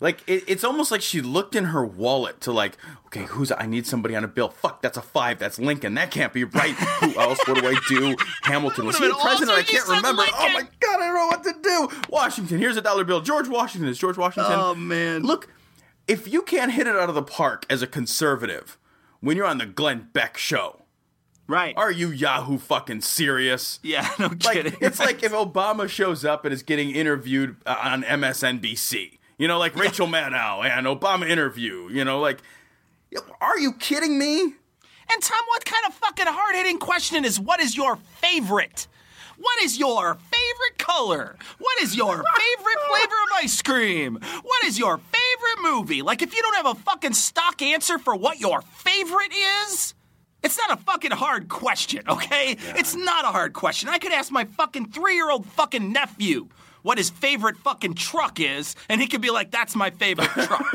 Like 0.00 0.22
it, 0.26 0.44
it's 0.48 0.64
almost 0.64 0.90
like 0.90 1.00
she 1.00 1.20
looked 1.22 1.54
in 1.54 1.64
her 1.66 1.84
wallet 1.84 2.40
to 2.42 2.52
like, 2.52 2.76
okay, 3.06 3.24
who's 3.24 3.52
I 3.52 3.66
need 3.66 3.86
somebody 3.86 4.14
on 4.16 4.24
a 4.24 4.28
bill. 4.28 4.48
Fuck, 4.50 4.82
that's 4.82 4.98
a 4.98 5.02
five. 5.02 5.38
That's 5.38 5.58
Lincoln. 5.58 5.94
That 5.94 6.10
can't 6.10 6.32
be 6.32 6.44
right. 6.44 6.74
Who 6.74 7.14
else? 7.20 7.38
What 7.46 7.60
do 7.62 7.66
I 7.68 7.76
do? 7.88 8.16
Hamilton 8.42 8.86
was 8.86 8.98
he 8.98 9.06
the 9.08 9.14
president? 9.14 9.56
I 9.56 9.62
can't 9.62 9.86
remember. 9.88 10.22
Oh 10.26 10.50
my 10.52 10.62
god, 10.80 11.00
I 11.00 11.06
don't 11.06 11.14
know 11.14 11.26
what 11.28 11.44
to 11.44 11.54
do. 11.62 11.88
Washington. 12.10 12.58
Here's 12.58 12.76
a 12.76 12.82
dollar 12.82 13.04
bill. 13.04 13.20
George 13.20 13.48
Washington 13.48 13.88
is 13.88 13.96
George 13.98 14.18
Washington. 14.18 14.52
Oh, 14.54 14.74
man. 14.74 15.22
Look, 15.22 15.48
if 16.08 16.30
you 16.30 16.42
can't 16.42 16.72
hit 16.72 16.86
it 16.86 16.96
out 16.96 17.08
of 17.08 17.14
the 17.14 17.22
park 17.22 17.64
as 17.70 17.80
a 17.80 17.86
conservative 17.86 18.76
when 19.20 19.36
you're 19.36 19.46
on 19.46 19.58
the 19.58 19.64
Glenn 19.66 20.08
Beck 20.12 20.36
show, 20.36 20.82
right? 21.46 21.72
Are 21.78 21.90
you 21.92 22.08
Yahoo 22.10 22.58
fucking 22.58 23.00
serious? 23.02 23.78
Yeah, 23.82 24.10
no 24.18 24.26
Like, 24.26 24.40
kidding. 24.42 24.76
it's 24.82 24.98
like 24.98 25.22
if 25.22 25.32
Obama 25.32 25.88
shows 25.88 26.24
up 26.24 26.44
and 26.44 26.52
is 26.52 26.62
getting 26.62 26.90
interviewed 26.90 27.56
uh, 27.64 27.76
on 27.80 28.02
MSNBC. 28.02 29.18
You 29.38 29.48
know, 29.48 29.58
like 29.58 29.74
Rachel 29.76 30.06
Maddow 30.06 30.64
and 30.64 30.86
Obama 30.86 31.28
interview. 31.28 31.88
You 31.90 32.04
know, 32.04 32.20
like, 32.20 32.40
are 33.40 33.58
you 33.58 33.72
kidding 33.72 34.18
me? 34.18 34.40
And 34.42 35.22
Tom, 35.22 35.40
what 35.48 35.64
kind 35.64 35.84
of 35.86 35.94
fucking 35.94 36.26
hard 36.26 36.54
hitting 36.54 36.78
question 36.78 37.24
is 37.24 37.38
what 37.38 37.60
is 37.60 37.76
your 37.76 37.96
favorite? 37.96 38.86
What 39.36 39.62
is 39.62 39.78
your 39.78 40.14
favorite 40.14 40.78
color? 40.78 41.36
What 41.58 41.82
is 41.82 41.96
your 41.96 42.14
favorite 42.16 42.78
flavor 42.88 43.14
of 43.24 43.42
ice 43.42 43.60
cream? 43.62 44.18
What 44.42 44.64
is 44.64 44.78
your 44.78 44.98
favorite 44.98 45.70
movie? 45.70 46.02
Like, 46.02 46.22
if 46.22 46.34
you 46.34 46.40
don't 46.42 46.56
have 46.56 46.76
a 46.76 46.80
fucking 46.80 47.14
stock 47.14 47.60
answer 47.60 47.98
for 47.98 48.14
what 48.14 48.38
your 48.40 48.62
favorite 48.62 49.32
is, 49.66 49.94
it's 50.44 50.58
not 50.58 50.78
a 50.78 50.82
fucking 50.82 51.10
hard 51.10 51.48
question, 51.48 52.02
okay? 52.08 52.56
It's 52.76 52.94
not 52.94 53.24
a 53.24 53.28
hard 53.28 53.54
question. 53.54 53.88
I 53.88 53.98
could 53.98 54.12
ask 54.12 54.30
my 54.30 54.44
fucking 54.44 54.90
three 54.90 55.14
year 55.14 55.30
old 55.30 55.46
fucking 55.46 55.92
nephew 55.92 56.48
what 56.82 56.98
his 56.98 57.08
favorite 57.08 57.56
fucking 57.56 57.94
truck 57.94 58.38
is, 58.38 58.76
and 58.90 59.00
he 59.00 59.06
could 59.06 59.22
be 59.22 59.30
like, 59.30 59.50
that's 59.50 59.74
my 59.74 59.90
favorite 59.90 60.28
truck. 60.34 60.66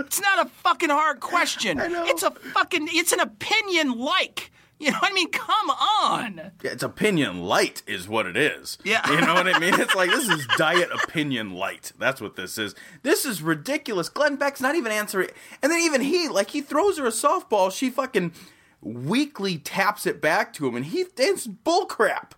it's 0.00 0.20
not 0.20 0.44
a 0.44 0.50
fucking 0.50 0.90
hard 0.90 1.20
question. 1.20 1.78
It's 1.80 2.24
a 2.24 2.32
fucking, 2.32 2.88
it's 2.90 3.12
an 3.12 3.20
opinion 3.20 3.98
like. 3.98 4.50
You 4.80 4.92
know 4.92 4.98
what 4.98 5.10
I 5.10 5.14
mean? 5.14 5.30
Come 5.30 5.70
on. 5.70 6.52
Yeah, 6.62 6.70
it's 6.70 6.84
opinion 6.84 7.42
light, 7.42 7.82
is 7.88 8.08
what 8.08 8.26
it 8.26 8.36
is. 8.36 8.78
Yeah. 8.84 9.08
You 9.10 9.20
know 9.20 9.34
what 9.34 9.52
I 9.52 9.58
mean? 9.58 9.74
It's 9.74 9.94
like, 9.96 10.08
this 10.08 10.28
is 10.28 10.46
diet 10.56 10.88
opinion 10.92 11.54
light. 11.54 11.92
That's 11.98 12.20
what 12.20 12.36
this 12.36 12.58
is. 12.58 12.76
This 13.02 13.24
is 13.24 13.42
ridiculous. 13.42 14.08
Glenn 14.08 14.36
Beck's 14.36 14.60
not 14.60 14.76
even 14.76 14.92
answering. 14.92 15.30
And 15.62 15.72
then 15.72 15.80
even 15.80 16.00
he, 16.00 16.28
like, 16.28 16.50
he 16.50 16.60
throws 16.60 16.96
her 16.98 17.06
a 17.06 17.10
softball. 17.10 17.72
She 17.72 17.90
fucking 17.90 18.32
weakly 18.80 19.58
taps 19.58 20.06
it 20.06 20.20
back 20.20 20.52
to 20.54 20.66
him, 20.66 20.76
and 20.76 20.86
he, 20.86 21.06
it's 21.16 21.46
bullcrap. 21.46 22.32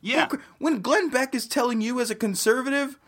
Yeah. 0.00 0.26
Bullcrap. 0.26 0.42
When 0.58 0.80
Glenn 0.80 1.10
Beck 1.10 1.34
is 1.34 1.46
telling 1.46 1.80
you 1.80 2.00
as 2.00 2.10
a 2.10 2.14
conservative 2.14 2.98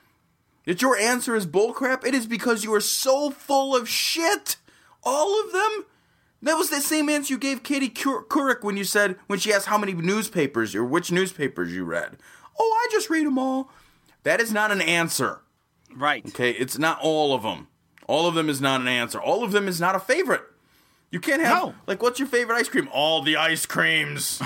that 0.67 0.83
your 0.83 0.97
answer 0.97 1.35
is 1.35 1.47
bullcrap, 1.47 2.07
it 2.07 2.15
is 2.15 2.27
because 2.27 2.65
you 2.65 2.75
are 2.75 2.81
so 2.81 3.31
full 3.31 3.75
of 3.77 3.89
shit. 3.89 4.57
All 5.03 5.41
of 5.45 5.53
them. 5.53 5.87
That 6.45 6.59
was 6.59 6.71
the 6.71 6.81
same 6.81 7.09
answer 7.09 7.35
you 7.35 7.39
gave 7.39 7.63
Katie 7.63 7.89
Cour- 7.89 8.25
Couric 8.25 8.65
when 8.65 8.77
you 8.77 8.83
said 8.83 9.17
when 9.29 9.39
she 9.39 9.53
asked 9.53 9.67
how 9.67 9.79
many 9.79 9.93
newspapers 9.93 10.75
or 10.75 10.85
which 10.85 11.13
newspapers 11.13 11.73
you 11.73 11.85
read. 11.85 12.17
Oh, 12.59 12.81
I 12.85 12.89
just 12.91 13.11
read 13.11 13.27
them 13.27 13.39
all. 13.39 13.71
That 14.25 14.41
is 14.41 14.53
not 14.53 14.73
an 14.73 14.81
answer. 14.81 15.41
Right. 15.95 16.27
Okay, 16.27 16.51
it's 16.51 16.79
not 16.79 16.99
all 17.01 17.35
of 17.35 17.43
them. 17.43 17.69
All 18.09 18.27
of 18.27 18.35
them 18.35 18.49
is 18.49 18.61
not 18.61 18.81
an 18.81 18.89
answer. 18.89 19.21
All 19.21 19.45
of 19.45 19.53
them 19.53 19.69
is 19.69 19.81
not 19.81 19.95
a 19.95 20.01
favorite. 20.01 20.43
You 21.13 21.21
can't 21.21 21.41
have 21.43 21.63
No. 21.63 21.75
like 21.87 22.03
what's 22.03 22.19
your 22.19 22.27
favorite 22.27 22.57
ice 22.57 22.69
cream? 22.69 22.89
All 22.93 23.23
the 23.23 23.37
ice 23.37 23.67
creams. 23.67 24.43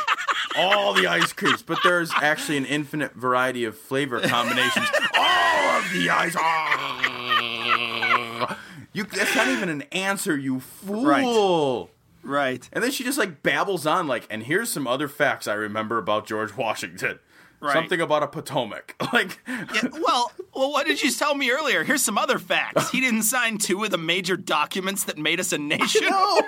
all 0.56 0.94
the 0.94 1.06
ice 1.08 1.32
creams, 1.32 1.62
but 1.62 1.78
there's 1.84 2.10
actually 2.14 2.56
an 2.56 2.64
infinite 2.64 3.12
variety 3.14 3.64
of 3.64 3.76
flavor 3.76 4.20
combinations. 4.20 4.86
all 5.18 5.78
of 5.78 5.90
the 5.92 6.08
ice. 6.10 6.34
Ah. 6.38 8.58
You 8.92 9.04
that's 9.04 9.34
not 9.34 9.48
even 9.48 9.68
an 9.68 9.82
answer, 9.92 10.36
you 10.36 10.60
fool. 10.60 11.04
Right. 11.04 11.88
Right. 12.26 12.66
And 12.72 12.82
then 12.82 12.90
she 12.90 13.04
just 13.04 13.18
like 13.18 13.42
babbles 13.42 13.86
on 13.86 14.06
like, 14.06 14.26
and 14.30 14.44
here's 14.44 14.70
some 14.70 14.86
other 14.86 15.08
facts 15.08 15.46
I 15.48 15.54
remember 15.54 15.98
about 15.98 16.26
George 16.26 16.56
Washington. 16.56 17.18
Right. 17.64 17.72
Something 17.72 18.02
about 18.02 18.22
a 18.22 18.26
Potomac. 18.26 18.94
Like 19.12 19.38
Yeah, 19.48 19.88
well, 20.02 20.30
well, 20.54 20.70
what 20.72 20.86
did 20.86 21.02
you 21.02 21.10
tell 21.10 21.34
me 21.34 21.50
earlier? 21.50 21.82
Here's 21.82 22.02
some 22.02 22.18
other 22.18 22.38
facts. 22.38 22.90
He 22.90 23.00
didn't 23.00 23.22
sign 23.22 23.56
two 23.58 23.82
of 23.84 23.90
the 23.90 23.96
major 23.98 24.36
documents 24.36 25.04
that 25.04 25.16
made 25.16 25.40
us 25.40 25.52
a 25.52 25.58
nation. 25.74 26.02
No. 26.10 26.42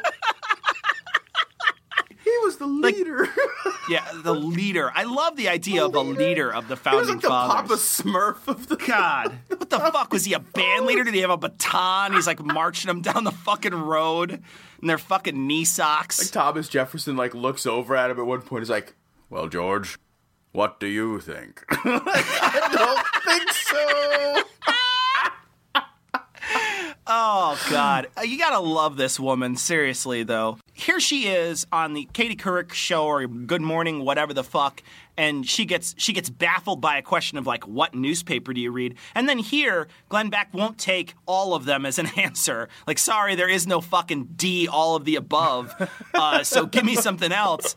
he 2.25 2.31
was 2.45 2.57
the 2.59 2.67
leader. 2.67 3.29
Yeah, 3.89 4.05
the 4.17 4.35
leader. 4.35 4.91
I 4.93 5.05
love 5.05 5.37
the 5.37 5.49
idea 5.49 5.85
of 5.85 5.95
a 5.95 6.01
leader 6.01 6.53
of 6.53 6.67
the 6.67 6.75
founding 6.75 7.05
he 7.07 7.15
was 7.15 7.15
like 7.15 7.23
the 7.23 7.29
fathers. 7.29 7.69
Papa 7.69 7.75
Smurf 7.75 8.49
of 8.49 8.67
the 8.67 8.75
God, 8.75 9.39
what 9.47 9.71
the 9.71 9.79
fuck 9.79 10.13
was 10.13 10.25
he 10.25 10.33
a 10.33 10.41
band 10.41 10.87
leader? 10.87 11.05
Did 11.05 11.15
he 11.15 11.21
have 11.21 11.31
a 11.31 11.37
baton? 11.37 12.13
He's 12.13 12.27
like 12.27 12.43
marching 12.45 12.89
them 12.89 13.01
down 13.01 13.23
the 13.23 13.31
fucking 13.31 13.73
road 13.75 14.43
in 14.83 14.89
their 14.89 14.99
fucking 14.99 15.47
knee 15.47 15.65
socks. 15.65 16.19
Like 16.21 16.33
Thomas 16.33 16.69
Jefferson 16.69 17.17
like 17.17 17.33
looks 17.33 17.65
over 17.65 17.95
at 17.95 18.11
him 18.11 18.19
at 18.19 18.27
one 18.27 18.43
point. 18.43 18.63
He's 18.63 18.71
like, 18.71 18.95
"Well, 19.31 19.47
George, 19.47 20.01
what 20.57 20.81
do 20.81 20.87
you 20.87 21.21
think?" 21.21 21.65
I 21.71 22.69
don't 22.73 23.25
think 23.25 23.53
so. 23.53 24.43
Oh 27.09 27.57
God, 27.71 28.09
Uh, 28.19 28.23
you 28.23 28.37
gotta 28.37 28.59
love 28.59 28.97
this 28.97 29.21
woman. 29.21 29.55
Seriously, 29.55 30.25
though, 30.25 30.59
here 30.73 30.99
she 30.99 31.29
is 31.29 31.65
on 31.71 31.93
the 31.93 32.09
Katie 32.13 32.35
Couric 32.35 32.73
show 32.73 33.05
or 33.07 33.25
Good 33.29 33.63
Morning, 33.63 34.05
whatever 34.05 34.35
the 34.35 34.43
fuck, 34.43 34.83
and 35.17 35.49
she 35.49 35.67
gets 35.67 35.95
she 35.99 36.13
gets 36.13 36.29
baffled 36.29 36.81
by 36.81 36.99
a 36.99 37.03
question 37.03 37.39
of 37.39 37.47
like, 37.47 37.67
what 37.69 37.95
newspaper 37.95 38.53
do 38.53 38.61
you 38.61 38.73
read? 38.73 38.97
And 39.15 39.29
then 39.29 39.39
here, 39.39 39.87
Glenn 40.09 40.31
Beck 40.31 40.53
won't 40.53 40.79
take 40.79 41.15
all 41.27 41.55
of 41.55 41.65
them 41.65 41.87
as 41.87 42.01
an 42.01 42.07
answer. 42.17 42.69
Like, 42.89 42.99
sorry, 42.99 43.37
there 43.37 43.49
is 43.49 43.69
no 43.69 43.81
fucking 43.81 44.31
D, 44.35 44.67
all 44.67 44.97
of 44.97 45.05
the 45.05 45.15
above. 45.15 45.73
Uh, 46.13 46.43
so 46.43 46.67
give 46.67 46.85
me 46.85 46.97
something 46.97 47.31
else. 47.31 47.77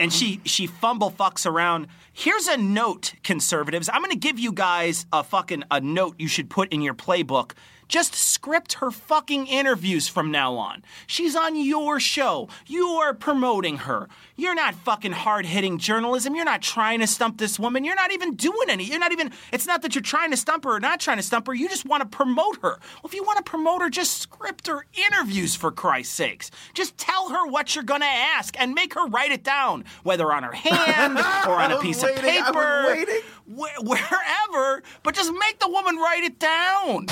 And 0.00 0.12
she 0.12 0.40
she 0.44 0.66
fumble 0.66 1.10
fucks 1.10 1.44
around. 1.44 1.86
Here's 2.12 2.48
a 2.48 2.56
note, 2.56 3.14
conservatives. 3.22 3.88
I'm 3.92 4.00
gonna 4.00 4.16
give 4.16 4.38
you 4.38 4.50
guys 4.50 5.06
a 5.12 5.22
fucking 5.22 5.64
a 5.70 5.80
note 5.80 6.16
you 6.18 6.26
should 6.26 6.48
put 6.50 6.72
in 6.72 6.80
your 6.80 6.94
playbook 6.94 7.52
Just 7.90 8.14
script 8.14 8.74
her 8.74 8.92
fucking 8.92 9.48
interviews 9.48 10.06
from 10.06 10.30
now 10.30 10.54
on. 10.54 10.84
She's 11.08 11.34
on 11.34 11.56
your 11.56 11.98
show. 11.98 12.48
You 12.68 12.86
are 12.86 13.12
promoting 13.12 13.78
her. 13.78 14.08
You're 14.36 14.54
not 14.54 14.76
fucking 14.76 15.10
hard 15.10 15.44
hitting 15.44 15.76
journalism. 15.78 16.36
You're 16.36 16.44
not 16.44 16.62
trying 16.62 17.00
to 17.00 17.08
stump 17.08 17.38
this 17.38 17.58
woman. 17.58 17.82
You're 17.82 17.96
not 17.96 18.12
even 18.12 18.36
doing 18.36 18.70
any. 18.70 18.84
You're 18.84 19.00
not 19.00 19.10
even, 19.10 19.32
it's 19.52 19.66
not 19.66 19.82
that 19.82 19.96
you're 19.96 20.02
trying 20.02 20.30
to 20.30 20.36
stump 20.36 20.62
her 20.64 20.76
or 20.76 20.80
not 20.80 21.00
trying 21.00 21.16
to 21.16 21.22
stump 21.24 21.48
her. 21.48 21.52
You 21.52 21.68
just 21.68 21.84
want 21.84 22.02
to 22.02 22.08
promote 22.16 22.58
her. 22.62 22.78
Well, 22.78 23.06
if 23.06 23.12
you 23.12 23.24
want 23.24 23.38
to 23.38 23.42
promote 23.50 23.82
her, 23.82 23.90
just 23.90 24.18
script 24.18 24.68
her 24.68 24.86
interviews 25.08 25.56
for 25.56 25.72
Christ's 25.72 26.14
sakes. 26.14 26.52
Just 26.74 26.96
tell 26.96 27.30
her 27.30 27.44
what 27.48 27.74
you're 27.74 27.82
going 27.82 28.02
to 28.02 28.06
ask 28.06 28.54
and 28.60 28.72
make 28.72 28.94
her 28.94 29.04
write 29.08 29.32
it 29.32 29.42
down, 29.42 29.84
whether 30.04 30.32
on 30.32 30.44
her 30.44 30.52
hand 30.52 31.18
or 31.48 31.56
on 31.56 31.72
a 31.72 31.80
piece 31.80 32.04
waiting, 32.04 32.18
of 32.18 32.24
paper, 32.46 32.84
waiting. 32.86 33.20
wh- 33.52 33.82
wherever, 33.82 34.80
but 35.02 35.16
just 35.16 35.32
make 35.32 35.58
the 35.58 35.68
woman 35.68 35.96
write 35.96 36.22
it 36.22 36.38
down. 36.38 37.06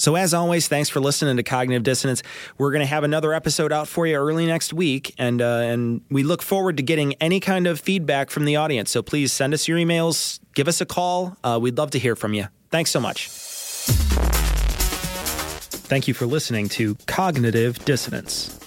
So, 0.00 0.16
as 0.16 0.32
always, 0.32 0.66
thanks 0.66 0.88
for 0.88 0.98
listening 0.98 1.36
to 1.36 1.42
Cognitive 1.42 1.82
Dissonance. 1.82 2.22
We're 2.56 2.70
going 2.70 2.80
to 2.80 2.86
have 2.86 3.04
another 3.04 3.34
episode 3.34 3.70
out 3.70 3.86
for 3.86 4.06
you 4.06 4.16
early 4.16 4.46
next 4.46 4.72
week, 4.72 5.14
and 5.18 5.42
uh, 5.42 5.58
and 5.58 6.00
we 6.08 6.22
look 6.22 6.40
forward 6.40 6.78
to 6.78 6.82
getting 6.82 7.12
any 7.20 7.38
kind 7.38 7.66
of 7.66 7.78
feedback 7.78 8.30
from 8.30 8.46
the 8.46 8.56
audience. 8.56 8.90
So 8.90 9.02
please 9.02 9.30
send 9.30 9.52
us 9.52 9.68
your 9.68 9.76
emails, 9.76 10.40
give 10.54 10.68
us 10.68 10.80
a 10.80 10.86
call. 10.86 11.36
Uh, 11.44 11.58
we'd 11.60 11.76
love 11.76 11.90
to 11.90 11.98
hear 11.98 12.16
from 12.16 12.32
you. 12.32 12.46
Thanks 12.70 12.90
so 12.90 12.98
much. 12.98 13.28
Thank 15.90 16.08
you 16.08 16.14
for 16.14 16.24
listening 16.24 16.70
to 16.70 16.94
Cognitive 17.06 17.84
Dissonance. 17.84 18.58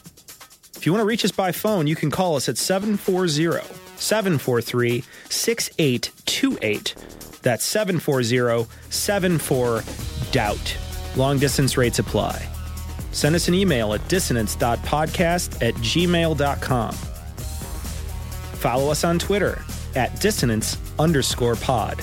If 0.76 0.86
you 0.86 0.92
want 0.92 1.02
to 1.02 1.08
reach 1.08 1.26
us 1.26 1.32
by 1.32 1.52
phone, 1.52 1.88
you 1.88 1.96
can 1.96 2.12
call 2.12 2.36
us 2.36 2.48
at 2.48 2.60
740 2.60 3.66
743 3.96 5.04
6828. 5.30 6.96
That's 7.42 7.64
740 7.66 8.70
74 8.92 10.13
Doubt. 10.34 10.76
Long 11.16 11.38
distance 11.38 11.78
rates 11.78 12.00
apply. 12.00 12.50
Send 13.12 13.36
us 13.36 13.48
an 13.48 13.54
email 13.54 13.94
at 13.94 14.06
dissonance.podcast 14.10 15.62
at 15.66 15.76
gmail.com. 15.76 16.94
Follow 18.56 18.92
us 18.92 19.04
on 19.04 19.20
Twitter 19.20 19.62
at 19.96 20.20
dissonance 20.20 20.78
underscore 20.98 21.56
pod. 21.56 22.02